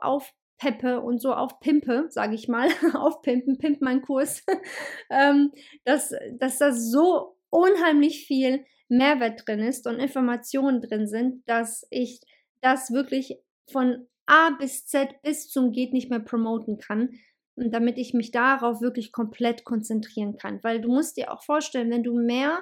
aufpeppe 0.61 1.01
und 1.01 1.21
so 1.21 1.33
aufpimpe, 1.33 2.07
sage 2.11 2.35
ich 2.35 2.49
mal, 2.49 2.69
aufpimpen, 2.95 3.59
pimp 3.59 3.81
mein 3.81 4.03
Kurs, 4.03 4.45
ähm, 5.11 5.53
dass, 5.85 6.13
dass 6.39 6.59
da 6.59 6.73
so 6.73 7.37
unheimlich 7.51 8.27
viel 8.27 8.65
Mehrwert 8.89 9.47
drin 9.47 9.61
ist 9.61 9.87
und 9.87 9.99
Informationen 9.99 10.81
drin 10.81 11.07
sind, 11.07 11.49
dass 11.49 11.87
ich 11.91 12.21
das 12.61 12.93
wirklich 12.93 13.39
von 13.71 14.07
A 14.27 14.51
bis 14.51 14.87
Z 14.87 15.23
bis 15.23 15.49
zum 15.49 15.73
geht 15.73 15.93
nicht 15.93 16.11
mehr 16.11 16.21
promoten 16.21 16.79
kann, 16.79 17.11
damit 17.57 17.99
ich 17.99 18.15
mich 18.15 18.31
darauf 18.31 18.81
wirklich 18.81 19.13
komplett 19.13 19.65
konzentrieren 19.65 20.37
kann. 20.37 20.63
Weil 20.63 20.81
du 20.81 20.89
musst 20.89 21.17
dir 21.17 21.33
auch 21.33 21.43
vorstellen, 21.43 21.91
wenn 21.91 22.03
du 22.03 22.15
mehr 22.15 22.61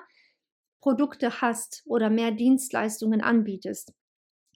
Produkte 0.81 1.41
hast 1.41 1.83
oder 1.87 2.09
mehr 2.09 2.31
Dienstleistungen 2.31 3.21
anbietest, 3.21 3.93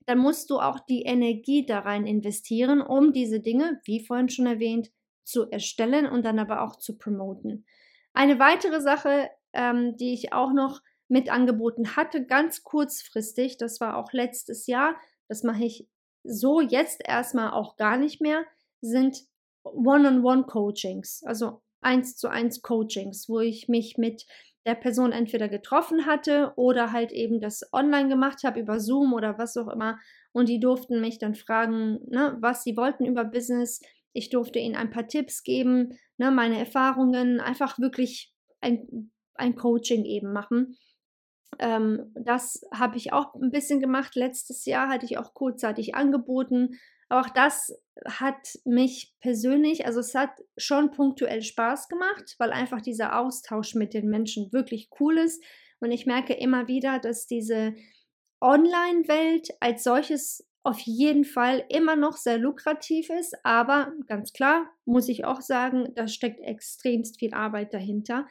dann 0.07 0.19
musst 0.19 0.51
du 0.51 0.59
auch 0.59 0.81
die 0.81 1.03
Energie 1.03 1.65
da 1.67 1.81
rein 1.81 2.07
investieren, 2.07 2.81
um 2.81 3.12
diese 3.12 3.41
Dinge, 3.41 3.81
wie 3.85 4.05
vorhin 4.05 4.29
schon 4.29 4.47
erwähnt, 4.47 4.91
zu 5.25 5.51
erstellen 5.51 6.07
und 6.07 6.25
dann 6.25 6.38
aber 6.38 6.62
auch 6.62 6.77
zu 6.77 6.99
promoten. 6.99 7.65
Eine 8.12 8.38
weitere 8.38 8.81
Sache, 8.81 9.31
ähm, 9.53 9.97
die 9.97 10.12
ich 10.12 10.33
auch 10.33 10.53
noch 10.53 10.81
mit 11.09 11.31
angeboten 11.31 11.97
hatte, 11.97 12.25
ganz 12.25 12.62
kurzfristig, 12.62 13.57
das 13.59 13.81
war 13.81 13.97
auch 13.97 14.12
letztes 14.12 14.67
Jahr, 14.67 14.97
das 15.29 15.43
mache 15.43 15.65
ich 15.65 15.88
so 16.25 16.61
jetzt 16.61 17.03
erstmal 17.05 17.53
auch 17.53 17.77
gar 17.77 17.97
nicht 17.97 18.21
mehr, 18.21 18.45
sind 18.81 19.25
One-on-One-Coachings, 19.65 21.23
also 21.25 21.62
eins 21.81 22.17
zu 22.17 22.29
eins 22.29 22.62
Coachings, 22.62 23.29
wo 23.29 23.41
ich 23.41 23.69
mich 23.69 23.99
mit 23.99 24.27
der 24.66 24.75
Person 24.75 25.12
entweder 25.12 25.48
getroffen 25.48 26.07
hatte 26.07 26.53
oder 26.57 26.92
halt 26.92 27.12
eben 27.12 27.40
das 27.40 27.68
online 27.72 28.09
gemacht 28.09 28.44
habe 28.44 28.61
über 28.61 28.79
Zoom 28.79 29.12
oder 29.12 29.38
was 29.38 29.57
auch 29.57 29.68
immer. 29.68 29.98
Und 30.33 30.48
die 30.48 30.61
durften 30.61 31.01
mich 31.01 31.18
dann 31.18 31.35
fragen, 31.35 31.98
ne, 32.09 32.37
was 32.40 32.62
sie 32.62 32.77
wollten 32.77 33.05
über 33.05 33.25
Business. 33.25 33.81
Ich 34.12 34.31
durfte 34.31 34.59
ihnen 34.59 34.77
ein 34.77 34.90
paar 34.90 35.09
Tipps 35.09 35.42
geben, 35.42 35.98
ne, 36.16 36.31
meine 36.31 36.59
Erfahrungen, 36.59 37.40
einfach 37.40 37.79
wirklich 37.79 38.33
ein, 38.61 39.11
ein 39.35 39.57
Coaching 39.57 40.05
eben 40.05 40.33
machen. 40.33 40.77
Ähm, 41.59 42.12
das 42.14 42.62
habe 42.72 42.96
ich 42.96 43.12
auch 43.12 43.35
ein 43.35 43.51
bisschen 43.51 43.81
gemacht. 43.81 44.14
Letztes 44.14 44.64
Jahr 44.64 44.88
hatte 44.88 45.07
ich 45.07 45.18
auch 45.18 45.35
kurzzeitig 45.35 45.94
angeboten. 45.94 46.79
Auch 47.12 47.29
das 47.29 47.72
hat 48.07 48.59
mich 48.64 49.14
persönlich, 49.20 49.87
also 49.87 50.01
es 50.01 50.14
hat 50.14 50.31
schon 50.57 50.90
punktuell 50.90 51.42
Spaß 51.42 51.88
gemacht, 51.88 52.35
weil 52.38 52.51
einfach 52.53 52.81
dieser 52.81 53.18
Austausch 53.18 53.75
mit 53.75 53.94
den 53.94 54.09
Menschen 54.09 54.53
wirklich 54.53 54.88
cool 54.98 55.18
ist. 55.18 55.42
Und 55.81 55.92
ich 55.92 56.07
merke 56.07 56.33
immer 56.33 56.68
wieder, 56.68 56.98
dass 56.98 57.27
diese 57.27 57.75
Online-Welt 58.40 59.51
als 59.61 59.85
solches 59.85 60.48
auf 60.64 60.79
jeden 60.81 61.25
Fall 61.25 61.64
immer 61.68 61.96
noch 61.96 62.16
sehr 62.16 62.38
lukrativ 62.38 63.11
ist, 63.11 63.35
aber 63.44 63.92
ganz 64.07 64.33
klar 64.33 64.70
muss 64.85 65.09
ich 65.09 65.25
auch 65.25 65.40
sagen, 65.40 65.92
da 65.94 66.09
steckt 66.09 66.40
extremst 66.40 67.18
viel 67.18 67.35
Arbeit 67.35 67.75
dahinter. 67.75 68.27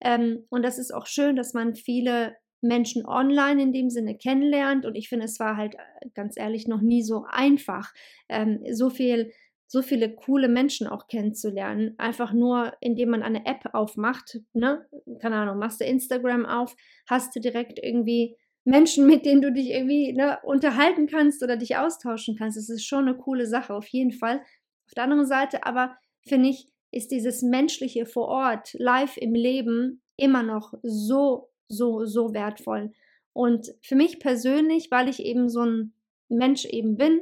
Ähm, 0.00 0.46
und 0.48 0.62
das 0.62 0.78
ist 0.78 0.92
auch 0.92 1.06
schön, 1.06 1.36
dass 1.36 1.54
man 1.54 1.74
viele 1.74 2.36
Menschen 2.64 3.06
online 3.06 3.62
in 3.62 3.72
dem 3.72 3.90
Sinne 3.90 4.16
kennenlernt. 4.16 4.86
Und 4.86 4.96
ich 4.96 5.08
finde, 5.08 5.26
es 5.26 5.38
war 5.38 5.56
halt 5.56 5.74
äh, 5.74 6.08
ganz 6.14 6.36
ehrlich 6.36 6.66
noch 6.66 6.80
nie 6.80 7.02
so 7.02 7.24
einfach, 7.28 7.92
ähm, 8.28 8.60
so 8.72 8.90
viel, 8.90 9.32
so 9.66 9.82
viele 9.82 10.14
coole 10.14 10.48
Menschen 10.48 10.86
auch 10.86 11.06
kennenzulernen. 11.06 11.94
Einfach 11.98 12.32
nur, 12.32 12.72
indem 12.80 13.10
man 13.10 13.22
eine 13.22 13.46
App 13.46 13.70
aufmacht, 13.72 14.40
ne? 14.52 14.86
Keine 15.20 15.36
Ahnung, 15.36 15.58
machst 15.58 15.80
du 15.80 15.84
Instagram 15.84 16.46
auf, 16.46 16.76
hast 17.08 17.34
du 17.36 17.40
direkt 17.40 17.78
irgendwie 17.82 18.36
Menschen, 18.64 19.06
mit 19.06 19.26
denen 19.26 19.42
du 19.42 19.52
dich 19.52 19.70
irgendwie 19.70 20.12
ne, 20.12 20.38
unterhalten 20.42 21.06
kannst 21.06 21.42
oder 21.42 21.56
dich 21.56 21.76
austauschen 21.76 22.36
kannst. 22.36 22.56
Das 22.56 22.68
ist 22.68 22.84
schon 22.84 23.06
eine 23.06 23.16
coole 23.16 23.46
Sache, 23.46 23.74
auf 23.74 23.86
jeden 23.88 24.12
Fall. 24.12 24.40
Auf 24.86 24.94
der 24.94 25.04
anderen 25.04 25.26
Seite 25.26 25.64
aber 25.64 25.96
finde 26.26 26.48
ich, 26.48 26.68
ist 26.90 27.10
dieses 27.10 27.42
menschliche 27.42 28.06
vor 28.06 28.28
Ort, 28.28 28.72
live 28.74 29.16
im 29.16 29.34
Leben, 29.34 30.02
immer 30.16 30.42
noch 30.42 30.74
so 30.82 31.50
so, 31.68 32.04
so 32.04 32.34
wertvoll. 32.34 32.92
Und 33.32 33.74
für 33.82 33.96
mich 33.96 34.20
persönlich, 34.20 34.90
weil 34.90 35.08
ich 35.08 35.20
eben 35.20 35.48
so 35.48 35.64
ein 35.64 35.92
Mensch 36.28 36.64
eben 36.64 36.96
bin, 36.96 37.20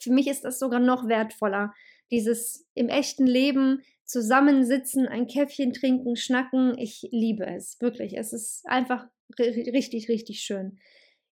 für 0.00 0.12
mich 0.12 0.28
ist 0.28 0.44
das 0.44 0.58
sogar 0.58 0.80
noch 0.80 1.08
wertvoller. 1.08 1.74
Dieses 2.10 2.66
im 2.74 2.88
echten 2.88 3.26
Leben 3.26 3.82
zusammensitzen, 4.04 5.06
ein 5.06 5.26
Käffchen 5.26 5.72
trinken, 5.72 6.16
schnacken. 6.16 6.76
Ich 6.78 7.06
liebe 7.12 7.46
es, 7.46 7.80
wirklich. 7.80 8.16
Es 8.16 8.32
ist 8.32 8.66
einfach 8.66 9.06
richtig, 9.38 10.08
richtig 10.08 10.40
schön. 10.40 10.78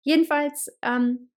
Jedenfalls 0.03 0.77
ähm, 0.83 1.31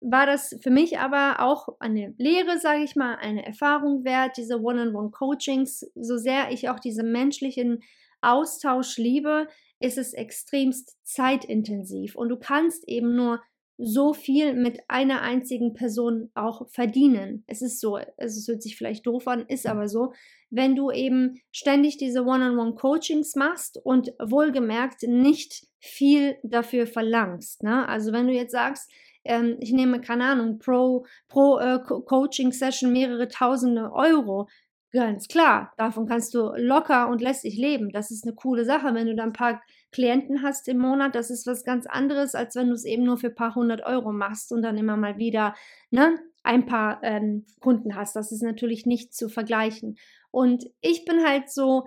war 0.00 0.26
das 0.26 0.56
für 0.62 0.70
mich 0.70 0.98
aber 0.98 1.40
auch 1.40 1.68
eine 1.80 2.14
Lehre, 2.18 2.58
sage 2.58 2.82
ich 2.82 2.96
mal, 2.96 3.16
eine 3.16 3.44
Erfahrung 3.44 4.04
wert, 4.04 4.36
diese 4.36 4.60
One-on-One-Coachings, 4.60 5.90
so 5.94 6.16
sehr 6.16 6.50
ich 6.50 6.68
auch 6.68 6.80
diese 6.80 7.02
menschlichen 7.02 7.82
Austausch 8.20 8.96
liebe, 8.96 9.48
ist 9.80 9.98
es 9.98 10.12
extremst 10.14 10.96
zeitintensiv 11.02 12.16
und 12.16 12.28
du 12.28 12.36
kannst 12.36 12.88
eben 12.88 13.14
nur 13.14 13.40
so 13.78 14.14
viel 14.14 14.54
mit 14.54 14.80
einer 14.88 15.20
einzigen 15.20 15.74
Person 15.74 16.30
auch 16.34 16.66
verdienen. 16.70 17.44
Es 17.46 17.60
ist 17.60 17.80
so, 17.80 17.98
es 18.16 18.48
hört 18.48 18.62
sich 18.62 18.76
vielleicht 18.76 19.06
doof 19.06 19.28
an, 19.28 19.44
ist 19.48 19.66
aber 19.66 19.88
so. 19.88 20.12
Wenn 20.48 20.76
du 20.76 20.90
eben 20.90 21.40
ständig 21.52 21.98
diese 21.98 22.22
One-on-One-Coachings 22.22 23.34
machst 23.36 23.78
und 23.84 24.14
wohlgemerkt 24.18 25.02
nicht 25.02 25.66
viel 25.78 26.36
dafür 26.42 26.86
verlangst. 26.86 27.62
Ne? 27.62 27.86
Also 27.86 28.12
wenn 28.12 28.26
du 28.26 28.32
jetzt 28.32 28.52
sagst, 28.52 28.90
ähm, 29.24 29.56
ich 29.60 29.72
nehme, 29.72 30.00
keine 30.00 30.24
Ahnung, 30.24 30.58
pro, 30.58 31.04
pro 31.28 31.58
äh, 31.58 31.80
Coaching-Session 31.80 32.92
mehrere 32.92 33.28
tausende 33.28 33.92
Euro, 33.92 34.48
Ganz 34.96 35.28
klar, 35.28 35.74
davon 35.76 36.06
kannst 36.06 36.32
du 36.32 36.54
locker 36.56 37.08
und 37.10 37.20
lässig 37.20 37.58
leben. 37.58 37.90
Das 37.90 38.10
ist 38.10 38.24
eine 38.24 38.34
coole 38.34 38.64
Sache, 38.64 38.94
wenn 38.94 39.06
du 39.06 39.14
da 39.14 39.24
ein 39.24 39.34
paar 39.34 39.60
Klienten 39.92 40.42
hast 40.42 40.68
im 40.68 40.78
Monat. 40.78 41.14
Das 41.14 41.28
ist 41.28 41.46
was 41.46 41.64
ganz 41.64 41.86
anderes, 41.86 42.34
als 42.34 42.56
wenn 42.56 42.68
du 42.68 42.72
es 42.72 42.86
eben 42.86 43.04
nur 43.04 43.18
für 43.18 43.26
ein 43.26 43.34
paar 43.34 43.54
hundert 43.54 43.84
Euro 43.84 44.10
machst 44.10 44.52
und 44.52 44.62
dann 44.62 44.78
immer 44.78 44.96
mal 44.96 45.18
wieder 45.18 45.54
ne, 45.90 46.18
ein 46.44 46.64
paar 46.64 47.02
ähm, 47.02 47.44
Kunden 47.60 47.94
hast. 47.94 48.16
Das 48.16 48.32
ist 48.32 48.40
natürlich 48.42 48.86
nicht 48.86 49.12
zu 49.12 49.28
vergleichen. 49.28 49.98
Und 50.30 50.64
ich 50.80 51.04
bin 51.04 51.22
halt 51.26 51.50
so, 51.50 51.84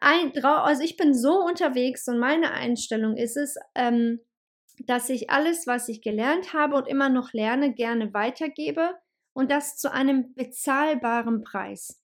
ein, 0.00 0.32
also 0.42 0.82
ich 0.82 0.96
bin 0.96 1.12
so 1.12 1.44
unterwegs 1.44 2.08
und 2.08 2.18
meine 2.18 2.52
Einstellung 2.52 3.18
ist 3.18 3.36
es, 3.36 3.56
ähm, 3.74 4.20
dass 4.86 5.10
ich 5.10 5.28
alles, 5.28 5.66
was 5.66 5.90
ich 5.90 6.00
gelernt 6.00 6.54
habe 6.54 6.74
und 6.74 6.88
immer 6.88 7.10
noch 7.10 7.34
lerne, 7.34 7.74
gerne 7.74 8.14
weitergebe 8.14 8.94
und 9.32 9.50
das 9.50 9.76
zu 9.76 9.92
einem 9.92 10.34
bezahlbaren 10.34 11.42
Preis. 11.42 12.00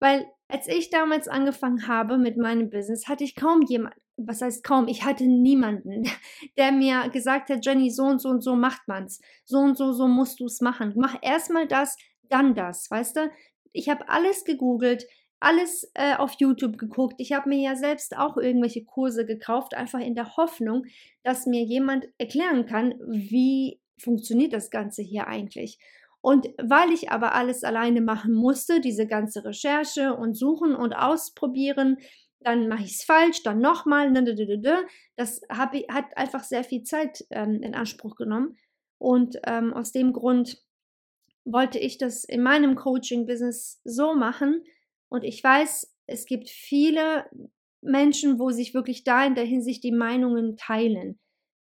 Weil 0.00 0.26
als 0.48 0.66
ich 0.66 0.90
damals 0.90 1.28
angefangen 1.28 1.86
habe 1.86 2.18
mit 2.18 2.36
meinem 2.36 2.70
Business, 2.70 3.06
hatte 3.06 3.24
ich 3.24 3.36
kaum 3.36 3.62
jemand, 3.62 3.94
was 4.16 4.42
heißt 4.42 4.64
kaum, 4.64 4.88
ich 4.88 5.04
hatte 5.04 5.24
niemanden, 5.24 6.04
der 6.56 6.72
mir 6.72 7.08
gesagt 7.10 7.50
hat, 7.50 7.64
Jenny, 7.64 7.90
so 7.90 8.04
und 8.04 8.20
so 8.20 8.28
und 8.28 8.42
so 8.42 8.56
macht 8.56 8.88
man's. 8.88 9.20
So 9.44 9.58
und 9.58 9.76
so, 9.76 9.92
so 9.92 10.08
musst 10.08 10.40
du 10.40 10.46
es 10.46 10.60
machen. 10.60 10.94
Mach 10.96 11.16
erstmal 11.22 11.66
das, 11.66 11.96
dann 12.28 12.54
das, 12.54 12.90
weißt 12.90 13.16
du? 13.16 13.30
Ich 13.72 13.88
habe 13.88 14.08
alles 14.08 14.44
gegoogelt, 14.44 15.06
alles 15.38 15.90
äh, 15.94 16.16
auf 16.16 16.34
YouTube 16.38 16.76
geguckt. 16.78 17.14
Ich 17.18 17.32
habe 17.32 17.48
mir 17.48 17.60
ja 17.60 17.76
selbst 17.76 18.16
auch 18.16 18.36
irgendwelche 18.36 18.84
Kurse 18.84 19.24
gekauft, 19.24 19.74
einfach 19.74 20.00
in 20.00 20.14
der 20.14 20.36
Hoffnung, 20.36 20.84
dass 21.22 21.46
mir 21.46 21.62
jemand 21.62 22.08
erklären 22.18 22.66
kann, 22.66 22.94
wie 23.06 23.80
funktioniert 23.98 24.52
das 24.52 24.70
Ganze 24.70 25.02
hier 25.02 25.28
eigentlich. 25.28 25.78
Und 26.20 26.48
weil 26.62 26.90
ich 26.92 27.10
aber 27.10 27.34
alles 27.34 27.64
alleine 27.64 28.00
machen 28.00 28.34
musste, 28.34 28.80
diese 28.80 29.06
ganze 29.06 29.44
Recherche 29.44 30.14
und 30.14 30.34
suchen 30.34 30.74
und 30.74 30.92
ausprobieren, 30.92 31.96
dann 32.40 32.68
mache 32.68 32.84
ich 32.84 32.92
es 32.92 33.04
falsch, 33.04 33.42
dann 33.42 33.60
nochmal, 33.60 34.10
ne, 34.10 34.22
ne, 34.22 34.34
ne, 34.34 34.86
das 35.16 35.42
hab, 35.50 35.74
hat 35.88 36.16
einfach 36.16 36.42
sehr 36.44 36.64
viel 36.64 36.82
Zeit 36.82 37.24
ähm, 37.30 37.62
in 37.62 37.74
Anspruch 37.74 38.16
genommen. 38.16 38.56
Und 38.98 39.38
ähm, 39.46 39.72
aus 39.72 39.92
dem 39.92 40.12
Grund 40.12 40.62
wollte 41.44 41.78
ich 41.78 41.98
das 41.98 42.24
in 42.24 42.42
meinem 42.42 42.76
Coaching-Business 42.76 43.80
so 43.84 44.14
machen. 44.14 44.62
Und 45.08 45.24
ich 45.24 45.42
weiß, 45.42 45.94
es 46.06 46.26
gibt 46.26 46.48
viele 46.48 47.26
Menschen, 47.82 48.38
wo 48.38 48.50
sich 48.50 48.74
wirklich 48.74 49.04
da 49.04 49.24
in 49.24 49.34
der 49.34 49.44
Hinsicht 49.44 49.84
die 49.84 49.92
Meinungen 49.92 50.56
teilen. 50.56 51.18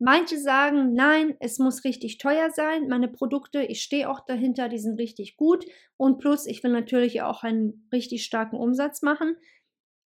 Manche 0.03 0.39
sagen, 0.39 0.95
nein, 0.95 1.37
es 1.41 1.59
muss 1.59 1.85
richtig 1.85 2.17
teuer 2.17 2.51
sein. 2.51 2.89
Meine 2.89 3.07
Produkte, 3.07 3.63
ich 3.63 3.83
stehe 3.83 4.09
auch 4.09 4.21
dahinter, 4.25 4.71
die 4.71 4.79
sind 4.79 4.99
richtig 4.99 5.37
gut. 5.37 5.67
Und 5.99 6.19
plus, 6.19 6.47
ich 6.47 6.65
will 6.65 6.73
natürlich 6.73 7.21
auch 7.21 7.43
einen 7.43 7.87
richtig 7.93 8.25
starken 8.25 8.57
Umsatz 8.57 9.03
machen. 9.03 9.37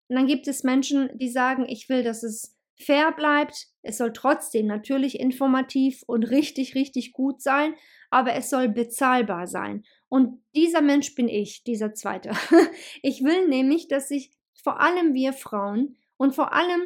Und 0.09 0.17
dann 0.17 0.27
gibt 0.27 0.49
es 0.49 0.65
Menschen, 0.65 1.11
die 1.15 1.29
sagen, 1.29 1.65
ich 1.69 1.89
will, 1.89 2.03
dass 2.03 2.25
es 2.25 2.59
fair 2.77 3.13
bleibt. 3.13 3.69
Es 3.83 3.99
soll 3.99 4.13
trotzdem 4.13 4.67
natürlich 4.67 5.21
informativ 5.21 6.03
und 6.09 6.25
richtig, 6.25 6.75
richtig 6.75 7.13
gut 7.13 7.41
sein, 7.41 7.75
aber 8.11 8.35
es 8.35 8.51
soll 8.51 8.69
bezahlbar 8.69 9.47
sein. 9.47 9.85
Und 10.09 10.43
dieser 10.57 10.81
Mensch 10.81 11.15
bin 11.15 11.29
ich, 11.29 11.63
dieser 11.63 11.95
zweite. 11.95 12.33
Ich 13.03 13.23
will 13.23 13.47
nämlich, 13.47 13.87
dass 13.87 14.09
sich 14.09 14.33
vor 14.61 14.81
allem 14.81 15.15
wir 15.15 15.33
Frauen 15.33 15.99
und 16.17 16.35
vor 16.35 16.53
allem 16.53 16.83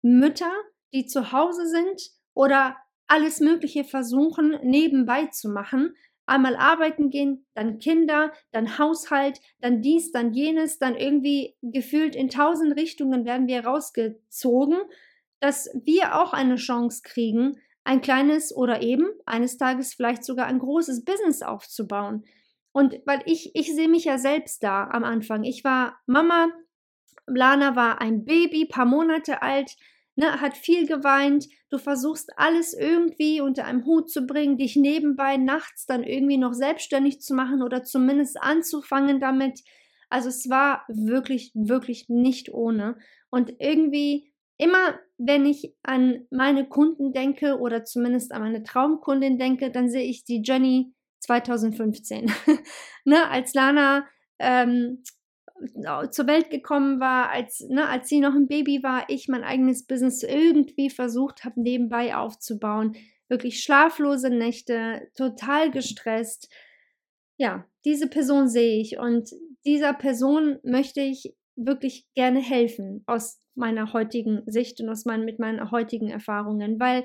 Mütter, 0.00 0.52
die 0.94 1.04
zu 1.04 1.32
Hause 1.32 1.68
sind 1.68 2.15
oder 2.36 2.76
alles 3.08 3.40
Mögliche 3.40 3.82
versuchen, 3.82 4.58
nebenbei 4.62 5.26
zu 5.26 5.48
machen. 5.48 5.96
Einmal 6.26 6.56
arbeiten 6.56 7.08
gehen, 7.08 7.46
dann 7.54 7.78
Kinder, 7.78 8.32
dann 8.52 8.78
Haushalt, 8.78 9.40
dann 9.60 9.80
dies, 9.80 10.12
dann 10.12 10.34
jenes, 10.34 10.78
dann 10.78 10.96
irgendwie 10.96 11.56
gefühlt 11.62 12.14
in 12.14 12.28
tausend 12.28 12.76
Richtungen 12.76 13.24
werden 13.24 13.46
wir 13.46 13.64
rausgezogen, 13.64 14.76
dass 15.40 15.70
wir 15.84 16.20
auch 16.20 16.32
eine 16.32 16.56
Chance 16.56 17.02
kriegen, 17.04 17.56
ein 17.84 18.00
kleines 18.02 18.54
oder 18.54 18.82
eben 18.82 19.06
eines 19.24 19.56
Tages 19.56 19.94
vielleicht 19.94 20.24
sogar 20.24 20.46
ein 20.46 20.58
großes 20.58 21.04
Business 21.04 21.42
aufzubauen. 21.42 22.24
Und 22.72 23.00
weil 23.06 23.22
ich, 23.24 23.52
ich 23.54 23.74
sehe 23.74 23.88
mich 23.88 24.04
ja 24.04 24.18
selbst 24.18 24.62
da 24.62 24.88
am 24.88 25.04
Anfang. 25.04 25.44
Ich 25.44 25.64
war 25.64 25.96
Mama, 26.06 26.48
Lana 27.26 27.76
war 27.76 28.00
ein 28.02 28.24
Baby, 28.24 28.66
paar 28.66 28.84
Monate 28.84 29.40
alt, 29.40 29.76
ne, 30.16 30.40
hat 30.40 30.56
viel 30.56 30.86
geweint. 30.86 31.46
Du 31.70 31.78
versuchst 31.78 32.30
alles 32.36 32.74
irgendwie 32.74 33.40
unter 33.40 33.64
einem 33.64 33.84
Hut 33.84 34.10
zu 34.10 34.22
bringen, 34.26 34.56
dich 34.56 34.76
nebenbei 34.76 35.36
nachts 35.36 35.86
dann 35.86 36.02
irgendwie 36.02 36.38
noch 36.38 36.54
selbstständig 36.54 37.20
zu 37.20 37.34
machen 37.34 37.62
oder 37.62 37.84
zumindest 37.84 38.40
anzufangen 38.40 39.20
damit. 39.20 39.60
Also 40.08 40.28
es 40.28 40.48
war 40.48 40.84
wirklich, 40.88 41.52
wirklich 41.54 42.06
nicht 42.08 42.52
ohne. 42.52 42.96
Und 43.30 43.54
irgendwie 43.58 44.32
immer, 44.58 44.98
wenn 45.18 45.44
ich 45.44 45.74
an 45.82 46.26
meine 46.30 46.68
Kunden 46.68 47.12
denke 47.12 47.58
oder 47.58 47.84
zumindest 47.84 48.32
an 48.32 48.42
meine 48.42 48.62
Traumkundin 48.62 49.38
denke, 49.38 49.70
dann 49.70 49.90
sehe 49.90 50.04
ich 50.04 50.24
die 50.24 50.42
Jenny 50.44 50.94
2015. 51.20 52.32
ne, 53.04 53.28
als 53.28 53.52
Lana 53.54 54.06
ähm, 54.38 55.02
zur 56.10 56.26
Welt 56.26 56.50
gekommen 56.50 57.00
war, 57.00 57.30
als, 57.30 57.60
ne, 57.68 57.88
als 57.88 58.08
sie 58.08 58.20
noch 58.20 58.34
ein 58.34 58.48
Baby 58.48 58.82
war, 58.82 59.08
ich 59.08 59.28
mein 59.28 59.44
eigenes 59.44 59.86
Business 59.86 60.22
irgendwie 60.22 60.90
versucht 60.90 61.44
habe, 61.44 61.60
nebenbei 61.60 62.14
aufzubauen. 62.14 62.96
Wirklich 63.28 63.62
schlaflose 63.62 64.30
Nächte, 64.30 65.08
total 65.16 65.70
gestresst. 65.70 66.52
Ja, 67.38 67.66
diese 67.84 68.08
Person 68.08 68.48
sehe 68.48 68.80
ich 68.80 68.98
und 68.98 69.30
dieser 69.64 69.92
Person 69.92 70.58
möchte 70.62 71.00
ich 71.00 71.34
wirklich 71.56 72.06
gerne 72.14 72.40
helfen 72.40 73.02
aus 73.06 73.40
meiner 73.54 73.92
heutigen 73.92 74.42
Sicht 74.46 74.80
und 74.80 74.88
aus 74.88 75.04
meinen, 75.06 75.24
mit 75.24 75.38
meinen 75.38 75.70
heutigen 75.70 76.08
Erfahrungen, 76.08 76.78
weil 76.78 77.04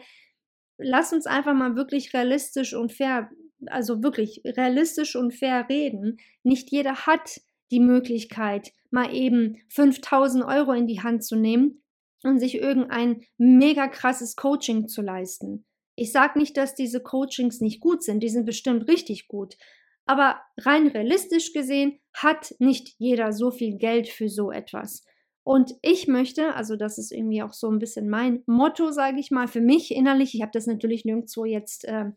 lass 0.78 1.14
uns 1.14 1.26
einfach 1.26 1.54
mal 1.54 1.76
wirklich 1.76 2.14
realistisch 2.14 2.74
und 2.74 2.92
fair, 2.92 3.30
also 3.68 4.04
wirklich 4.04 4.42
realistisch 4.46 5.16
und 5.16 5.34
fair 5.34 5.68
reden. 5.70 6.18
Nicht 6.44 6.72
jeder 6.72 7.06
hat 7.06 7.42
die 7.72 7.80
Möglichkeit, 7.80 8.74
mal 8.90 9.14
eben 9.14 9.58
5000 9.70 10.44
Euro 10.44 10.74
in 10.74 10.88
die 10.88 11.02
Hand 11.02 11.24
zu 11.24 11.36
nehmen 11.36 11.82
und 12.24 12.40
sich 12.40 12.56
irgendein 12.56 13.22
mega 13.38 13.88
krasses 13.88 14.36
Coaching 14.36 14.88
zu 14.88 15.02
leisten. 15.02 15.66
Ich 15.96 16.12
sage 16.12 16.40
nicht, 16.40 16.58
dass 16.58 16.76
diese 16.76 17.02
Coachings 17.02 17.62
nicht 17.62 17.80
gut 17.80 18.04
sind, 18.04 18.22
die 18.22 18.30
sind 18.30 18.46
bestimmt 18.46 18.88
richtig 18.88 19.28
gut. 19.28 19.58
Aber 20.06 20.42
rein 20.58 20.88
realistisch 20.88 21.54
gesehen 21.54 22.00
hat 22.14 22.56
nicht 22.60 22.96
jeder 22.98 23.32
so 23.32 23.52
viel 23.52 23.78
Geld 23.78 24.10
für 24.10 24.30
so 24.30 24.52
etwas. 24.52 25.06
Und 25.44 25.74
ich 25.82 26.08
möchte, 26.08 26.54
also 26.56 26.76
das 26.76 26.98
ist 26.98 27.12
irgendwie 27.12 27.42
auch 27.42 27.54
so 27.54 27.70
ein 27.70 27.80
bisschen 27.80 28.10
mein 28.10 28.44
Motto, 28.46 28.92
sage 28.92 29.20
ich 29.20 29.32
mal, 29.32 29.48
für 29.48 29.62
mich 29.62 29.92
innerlich. 29.94 30.36
Ich 30.36 30.42
habe 30.42 30.52
das 30.54 30.68
natürlich 30.68 31.04
nirgendwo 31.04 31.46
jetzt 31.46 31.86
äh, 31.86 32.12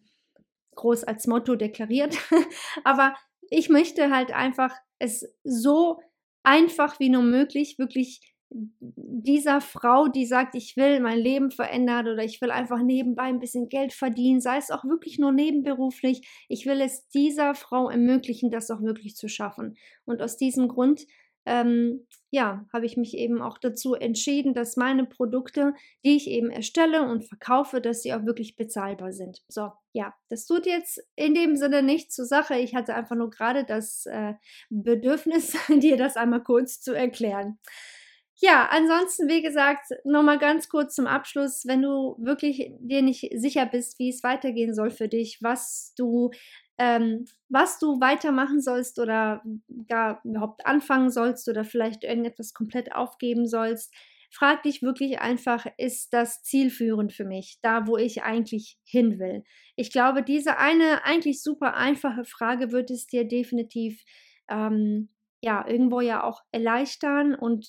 groß 0.75 1.05
als 1.05 1.27
Motto 1.27 1.57
deklariert, 1.57 2.17
aber 2.85 3.15
ich 3.51 3.69
möchte 3.69 4.11
halt 4.11 4.33
einfach 4.33 4.75
es 5.05 5.35
so 5.45 6.01
einfach 6.43 6.99
wie 6.99 7.09
nur 7.09 7.23
möglich 7.23 7.79
wirklich 7.79 8.35
dieser 8.51 9.61
Frau, 9.61 10.07
die 10.07 10.27
sagt, 10.27 10.55
ich 10.55 10.77
will 10.77 11.01
mein 11.01 11.19
Leben 11.19 11.51
verändern 11.51 12.07
oder 12.07 12.23
ich 12.23 12.41
will 12.41 12.51
einfach 12.51 12.81
nebenbei 12.81 13.25
ein 13.25 13.41
bisschen 13.41 13.69
Geld 13.69 13.93
verdienen, 13.93 14.41
sei 14.41 14.59
es 14.59 14.71
auch 14.71 14.85
wirklich 14.85 15.19
nur 15.19 15.33
nebenberuflich, 15.33 16.29
ich 16.49 16.65
will 16.67 16.81
es 16.81 17.09
dieser 17.09 17.55
Frau 17.55 17.89
ermöglichen, 17.89 18.51
das 18.51 18.71
auch 18.71 18.81
wirklich 18.83 19.17
zu 19.17 19.29
schaffen. 19.29 19.77
Und 20.05 20.23
aus 20.23 20.37
diesem 20.37 20.69
Grund 20.69 21.07
ähm, 21.47 22.07
ja, 22.31 22.67
habe 22.73 22.87
ich 22.87 22.97
mich 22.97 23.17
eben 23.17 23.41
auch 23.41 23.59
dazu 23.59 23.95
entschieden, 23.95 24.55
dass 24.55 24.77
meine 24.77 25.05
Produkte, 25.05 25.75
die 26.05 26.17
ich 26.17 26.29
eben 26.29 26.51
erstelle 26.51 27.03
und 27.03 27.25
verkaufe, 27.25 27.81
dass 27.81 28.03
sie 28.03 28.13
auch 28.13 28.25
wirklich 28.27 28.57
bezahlbar 28.57 29.13
sind. 29.13 29.43
So, 29.49 29.71
ja, 29.93 30.15
das 30.31 30.47
tut 30.47 30.67
jetzt 30.67 31.01
in 31.15 31.35
dem 31.35 31.57
Sinne 31.57 31.83
nichts 31.83 32.17
zur 32.17 32.25
Sache. 32.25 32.57
Ich 32.57 32.75
hatte 32.75 32.95
einfach 32.95 33.15
nur 33.15 33.31
gerade 33.31 33.65
das 33.65 34.07
äh, 34.07 34.35
Bedürfnis, 34.69 35.57
dir 35.69 35.97
das 35.97 36.17
einmal 36.17 36.43
kurz 36.43 36.81
zu 36.81 36.93
erklären. 36.93 37.59
Ja, 38.37 38.69
ansonsten, 38.71 39.29
wie 39.29 39.43
gesagt, 39.43 39.87
nochmal 40.05 40.39
ganz 40.39 40.69
kurz 40.69 40.97
zum 40.97 41.07
Abschluss, 41.07 41.67
wenn 41.67 41.83
du 41.83 42.17
wirklich 42.19 42.73
dir 42.81 43.01
nicht 43.01 43.31
sicher 43.33 43.65
bist, 43.65 44.01
wie 44.01 44.09
es 44.09 44.25
weitergehen 44.25 44.75
soll 44.75 44.91
für 44.91 45.07
dich, 45.07 45.39
was 45.41 45.95
du 45.97 46.33
ähm, 46.79 47.27
was 47.49 47.79
du 47.79 48.01
weitermachen 48.01 48.61
sollst 48.61 48.99
oder 48.99 49.43
gar 49.89 50.21
überhaupt 50.25 50.67
anfangen 50.67 51.11
sollst 51.11 51.49
oder 51.49 51.65
vielleicht 51.65 52.05
irgendetwas 52.05 52.53
komplett 52.53 52.95
aufgeben 52.95 53.47
sollst, 53.47 53.95
frag 54.31 54.65
dich 54.65 54.83
wirklich 54.83 55.21
einfach, 55.21 55.67
ist 55.79 56.13
das 56.13 56.43
zielführend 56.43 57.13
für 57.13 57.25
mich, 57.25 57.59
da 57.63 57.87
wo 57.87 57.97
ich 57.97 58.23
eigentlich 58.23 58.79
hin 58.85 59.19
will? 59.21 59.45
Ich 59.77 59.93
glaube, 59.93 60.23
diese 60.23 60.59
eine 60.59 61.05
eigentlich 61.05 61.43
super 61.43 61.75
einfache 61.77 62.25
Frage 62.25 62.73
wird 62.73 62.91
es 62.91 63.07
dir 63.07 63.27
definitiv 63.27 64.03
ähm, 64.49 65.11
ja 65.41 65.67
irgendwo 65.69 66.01
ja 66.01 66.25
auch 66.25 66.43
erleichtern 66.51 67.35
und 67.35 67.69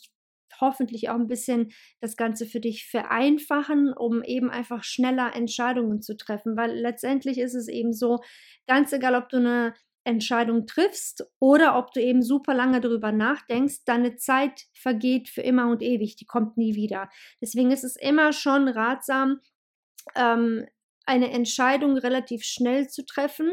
hoffentlich 0.62 1.10
auch 1.10 1.16
ein 1.16 1.28
bisschen 1.28 1.72
das 2.02 2.18
Ganze 2.18 2.46
für 2.46 2.60
dich 2.60 2.88
vereinfachen, 2.88 3.94
um 3.94 4.24
eben 4.24 4.50
einfach 4.50 4.84
schneller 4.84 5.36
Entscheidungen 5.36 6.02
zu 6.02 6.18
treffen. 6.18 6.58
Weil 6.58 6.72
letztendlich 6.72 7.38
ist 7.38 7.56
es 7.56 7.68
eben 7.68 7.94
so, 7.94 8.20
ganz 8.68 8.92
egal, 8.94 9.16
ob 9.16 9.30
du 9.30 9.38
eine 9.38 9.74
Entscheidung 10.06 10.68
triffst 10.68 11.26
oder 11.40 11.78
ob 11.78 11.92
du 11.92 12.02
eben 12.02 12.22
super 12.22 12.54
lange 12.54 12.80
darüber 12.80 13.12
nachdenkst, 13.12 13.86
deine 13.86 14.16
Zeit 14.16 14.66
vergeht 14.74 15.30
für 15.30 15.42
immer 15.42 15.68
und 15.68 15.82
ewig, 15.82 16.16
die 16.16 16.26
kommt 16.26 16.58
nie 16.58 16.76
wieder. 16.76 17.10
Deswegen 17.42 17.72
ist 17.72 17.84
es 17.84 17.96
immer 17.96 18.32
schon 18.32 18.68
ratsam, 18.68 19.42
ähm, 20.16 20.66
eine 21.06 21.32
Entscheidung 21.32 21.98
relativ 21.98 22.44
schnell 22.44 22.88
zu 22.88 23.04
treffen 23.06 23.52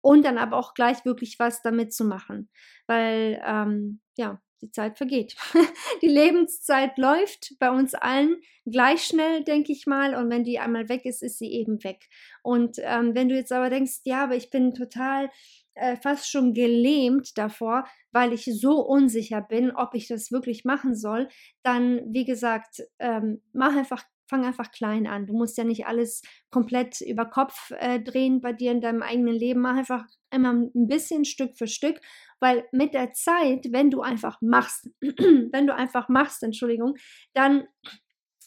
und 0.00 0.24
dann 0.24 0.38
aber 0.38 0.56
auch 0.56 0.74
gleich 0.74 1.04
wirklich 1.04 1.38
was 1.38 1.62
damit 1.62 1.92
zu 1.92 2.04
machen. 2.04 2.50
Weil, 2.86 3.40
ähm, 3.44 4.00
ja, 4.16 4.40
die 4.60 4.70
Zeit 4.70 4.98
vergeht. 4.98 5.36
die 6.02 6.08
Lebenszeit 6.08 6.98
läuft 6.98 7.54
bei 7.58 7.70
uns 7.70 7.94
allen 7.94 8.40
gleich 8.66 9.04
schnell, 9.04 9.44
denke 9.44 9.72
ich 9.72 9.86
mal. 9.86 10.14
Und 10.14 10.30
wenn 10.30 10.44
die 10.44 10.58
einmal 10.58 10.88
weg 10.88 11.04
ist, 11.04 11.22
ist 11.22 11.38
sie 11.38 11.52
eben 11.52 11.82
weg. 11.84 12.08
Und 12.42 12.76
ähm, 12.80 13.14
wenn 13.14 13.28
du 13.28 13.34
jetzt 13.34 13.52
aber 13.52 13.70
denkst, 13.70 14.00
ja, 14.04 14.24
aber 14.24 14.36
ich 14.36 14.50
bin 14.50 14.74
total 14.74 15.30
äh, 15.74 15.96
fast 15.96 16.30
schon 16.30 16.52
gelähmt 16.52 17.38
davor, 17.38 17.86
weil 18.12 18.32
ich 18.32 18.44
so 18.44 18.80
unsicher 18.80 19.40
bin, 19.40 19.70
ob 19.70 19.94
ich 19.94 20.08
das 20.08 20.30
wirklich 20.30 20.64
machen 20.64 20.94
soll, 20.94 21.28
dann, 21.62 22.02
wie 22.12 22.24
gesagt, 22.24 22.82
ähm, 22.98 23.42
mach 23.52 23.76
einfach 23.76 24.04
fang 24.30 24.46
einfach 24.46 24.70
klein 24.70 25.06
an. 25.06 25.26
Du 25.26 25.34
musst 25.34 25.58
ja 25.58 25.64
nicht 25.64 25.86
alles 25.86 26.22
komplett 26.50 27.02
über 27.02 27.26
Kopf 27.26 27.70
äh, 27.78 28.00
drehen 28.00 28.40
bei 28.40 28.54
dir 28.54 28.72
in 28.72 28.80
deinem 28.80 29.02
eigenen 29.02 29.34
Leben. 29.34 29.60
Mach 29.60 29.76
einfach 29.76 30.06
immer 30.32 30.52
ein 30.52 30.88
bisschen 30.88 31.26
Stück 31.26 31.58
für 31.58 31.66
Stück 31.66 32.00
weil 32.40 32.66
mit 32.72 32.94
der 32.94 33.12
Zeit, 33.12 33.66
wenn 33.70 33.90
du 33.90 34.00
einfach 34.00 34.38
machst, 34.40 34.88
wenn 35.00 35.66
du 35.66 35.74
einfach 35.74 36.08
machst, 36.08 36.42
Entschuldigung, 36.42 36.96
dann 37.34 37.68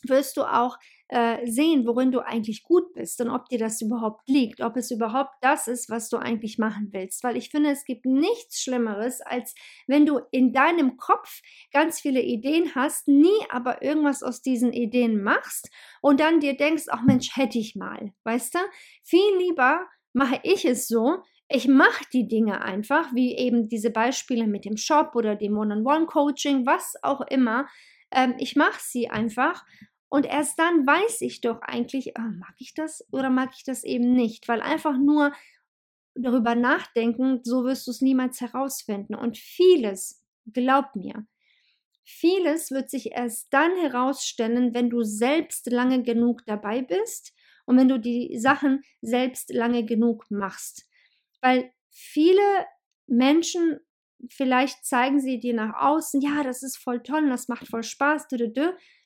wirst 0.05 0.35
du 0.35 0.43
auch 0.43 0.77
äh, 1.13 1.45
sehen, 1.45 1.85
worin 1.85 2.11
du 2.11 2.21
eigentlich 2.21 2.63
gut 2.63 2.91
bist 2.93 3.21
und 3.21 3.29
ob 3.29 3.47
dir 3.47 3.59
das 3.59 3.79
überhaupt 3.83 4.27
liegt, 4.27 4.61
ob 4.61 4.75
es 4.75 4.89
überhaupt 4.89 5.35
das 5.41 5.67
ist, 5.67 5.91
was 5.91 6.09
du 6.09 6.17
eigentlich 6.17 6.57
machen 6.57 6.89
willst. 6.91 7.23
Weil 7.23 7.37
ich 7.37 7.51
finde, 7.51 7.69
es 7.69 7.85
gibt 7.85 8.07
nichts 8.07 8.63
Schlimmeres, 8.63 9.21
als 9.21 9.53
wenn 9.85 10.07
du 10.07 10.21
in 10.31 10.53
deinem 10.53 10.97
Kopf 10.97 11.41
ganz 11.71 12.01
viele 12.01 12.19
Ideen 12.19 12.73
hast, 12.73 13.07
nie 13.07 13.29
aber 13.51 13.83
irgendwas 13.83 14.23
aus 14.23 14.41
diesen 14.41 14.73
Ideen 14.73 15.21
machst 15.21 15.69
und 16.01 16.19
dann 16.19 16.39
dir 16.39 16.57
denkst, 16.57 16.85
ach 16.89 17.03
Mensch, 17.03 17.37
hätte 17.37 17.59
ich 17.59 17.75
mal, 17.75 18.11
weißt 18.23 18.55
du? 18.55 18.59
Viel 19.03 19.37
lieber 19.37 19.85
mache 20.13 20.39
ich 20.41 20.65
es 20.65 20.87
so, 20.87 21.21
ich 21.47 21.67
mache 21.67 22.05
die 22.11 22.27
Dinge 22.27 22.63
einfach, 22.63 23.13
wie 23.13 23.37
eben 23.37 23.67
diese 23.67 23.91
Beispiele 23.91 24.47
mit 24.47 24.65
dem 24.65 24.77
Shop 24.77 25.11
oder 25.13 25.35
dem 25.35 25.55
One-on-One-Coaching, 25.59 26.65
was 26.65 26.95
auch 27.03 27.21
immer. 27.21 27.67
Ähm, 28.09 28.33
ich 28.39 28.55
mache 28.55 28.79
sie 28.79 29.09
einfach 29.09 29.63
und 30.13 30.27
erst 30.27 30.59
dann 30.59 30.85
weiß 30.85 31.21
ich 31.21 31.41
doch 31.41 31.63
eigentlich, 31.63 32.13
oh, 32.15 32.21
mag 32.21 32.53
ich 32.59 32.75
das 32.75 33.03
oder 33.11 33.31
mag 33.31 33.49
ich 33.57 33.63
das 33.63 33.83
eben 33.83 34.13
nicht, 34.13 34.47
weil 34.47 34.61
einfach 34.61 34.95
nur 34.95 35.33
darüber 36.13 36.53
nachdenken, 36.53 37.39
so 37.43 37.63
wirst 37.63 37.87
du 37.87 37.91
es 37.91 37.99
niemals 37.99 38.39
herausfinden. 38.39 39.15
Und 39.15 39.39
vieles, 39.39 40.23
glaub 40.45 40.95
mir, 40.95 41.25
vieles 42.03 42.69
wird 42.69 42.91
sich 42.91 43.13
erst 43.13 43.51
dann 43.51 43.75
herausstellen, 43.75 44.75
wenn 44.75 44.91
du 44.91 45.01
selbst 45.01 45.71
lange 45.71 46.03
genug 46.03 46.45
dabei 46.45 46.83
bist 46.83 47.33
und 47.65 47.77
wenn 47.77 47.89
du 47.89 47.99
die 47.99 48.37
Sachen 48.37 48.83
selbst 49.01 49.51
lange 49.51 49.83
genug 49.83 50.29
machst. 50.29 50.87
Weil 51.41 51.71
viele 51.89 52.67
Menschen, 53.07 53.79
vielleicht 54.29 54.85
zeigen 54.85 55.19
sie 55.19 55.39
dir 55.39 55.55
nach 55.55 55.73
außen, 55.81 56.21
ja, 56.21 56.43
das 56.43 56.61
ist 56.61 56.77
voll 56.77 57.01
toll, 57.01 57.27
das 57.29 57.47
macht 57.47 57.67
voll 57.67 57.81
Spaß, 57.81 58.27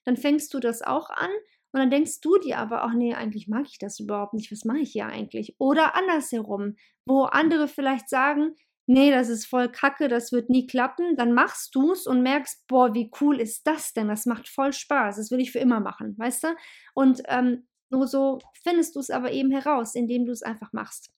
dann 0.08 0.16
fängst 0.16 0.53
du 0.53 0.62
das 0.62 0.82
auch 0.82 1.10
an 1.10 1.30
und 1.74 1.82
dann 1.82 1.91
denkst 1.91 2.22
du 2.22 2.38
dir 2.38 2.60
aber 2.60 2.86
auch, 2.86 2.93
nee, 2.93 3.14
eigentlich 3.14 3.49
mag 3.49 3.66
ich 3.68 3.78
das 3.78 3.99
überhaupt 3.99 4.34
nicht, 4.34 4.49
was 4.53 4.64
mache 4.64 4.80
ich 4.80 4.93
hier 4.93 5.05
eigentlich? 5.05 5.58
Oder 5.60 5.95
andersherum, 5.95 6.78
wo 7.05 7.24
andere 7.24 7.68
vielleicht 7.68 8.08
sagen, 8.08 8.55
nee, 8.86 9.12
das 9.12 9.28
ist 9.28 9.47
voll 9.47 9.70
kacke, 9.70 10.08
das 10.08 10.32
wird 10.32 10.49
nie 10.49 10.66
klappen, 10.66 11.18
dann 11.18 11.34
machst 11.34 11.76
du 11.76 11.91
es 11.91 12.08
und 12.08 12.24
merkst, 12.24 12.66
boah, 12.68 12.93
wie 12.93 13.12
cool 13.20 13.41
ist 13.41 13.68
das 13.68 13.91
denn? 13.91 14.08
Das 14.08 14.26
macht 14.26 14.47
voll 14.47 14.72
Spaß, 14.72 15.18
das 15.18 15.30
will 15.30 15.41
ich 15.41 15.51
für 15.51 15.60
immer 15.60 15.82
machen, 15.82 16.18
weißt 16.18 16.45
du? 16.45 16.47
Und 16.93 17.22
ähm, 17.28 17.68
nur 17.89 18.08
so 18.08 18.39
findest 18.64 18.95
du 18.95 19.01
es 19.01 19.10
aber 19.10 19.34
eben 19.34 19.51
heraus, 19.51 19.93
indem 19.93 20.26
du 20.26 20.32
es 20.32 20.41
einfach 20.41 20.72
machst. 20.72 21.12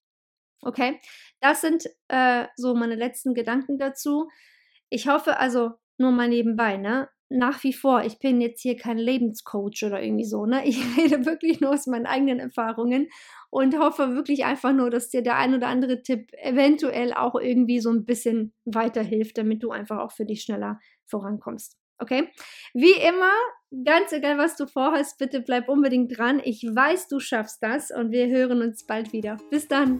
Okay, 0.64 1.00
das 1.42 1.62
sind 1.62 1.86
äh, 2.08 2.48
so 2.56 2.74
meine 2.74 2.96
letzten 2.96 3.36
Gedanken 3.36 3.78
dazu. 3.78 4.30
Ich 4.90 5.08
hoffe 5.08 5.38
also 5.38 5.74
nur 6.00 6.12
mal 6.12 6.28
nebenbei, 6.28 6.78
ne? 6.78 7.08
Nach 7.30 7.64
wie 7.64 7.74
vor, 7.74 8.04
ich 8.04 8.18
bin 8.18 8.42
jetzt 8.42 8.62
hier 8.62 8.76
kein 8.76 8.98
Lebenscoach 8.98 9.84
oder 9.86 10.02
irgendwie 10.02 10.26
so, 10.26 10.46
ne? 10.46 10.66
Ich 10.66 10.80
rede 10.98 11.26
wirklich 11.26 11.62
nur 11.62 11.72
aus 11.72 11.88
meinen 11.88 12.08
eigenen 12.08 12.40
Erfahrungen 12.40 13.10
und 13.52 13.78
hoffe 13.78 14.16
wirklich 14.16 14.46
einfach 14.46 14.74
nur, 14.74 14.90
dass 14.90 15.10
dir 15.10 15.22
der 15.22 15.38
ein 15.38 15.54
oder 15.54 15.68
andere 15.68 16.02
Tipp 16.02 16.32
eventuell 16.42 17.14
auch 17.14 17.36
irgendwie 17.36 17.80
so 17.80 17.92
ein 17.92 18.06
bisschen 18.06 18.54
weiterhilft, 18.66 19.38
damit 19.38 19.64
du 19.64 19.72
einfach 19.72 20.00
auch 20.00 20.12
für 20.12 20.26
dich 20.26 20.42
schneller 20.42 20.80
vorankommst. 21.06 21.78
Okay? 22.00 22.30
Wie 22.74 22.94
immer, 22.94 23.34
ganz 23.84 24.12
egal, 24.12 24.38
was 24.38 24.56
du 24.56 24.66
vorhast, 24.68 25.18
bitte 25.18 25.42
bleib 25.42 25.68
unbedingt 25.70 26.18
dran. 26.18 26.42
Ich 26.44 26.64
weiß, 26.64 27.08
du 27.10 27.20
schaffst 27.20 27.62
das 27.62 27.92
und 27.92 28.12
wir 28.12 28.28
hören 28.28 28.62
uns 28.62 28.86
bald 28.86 29.14
wieder. 29.14 29.38
Bis 29.50 29.68
dann 29.68 30.00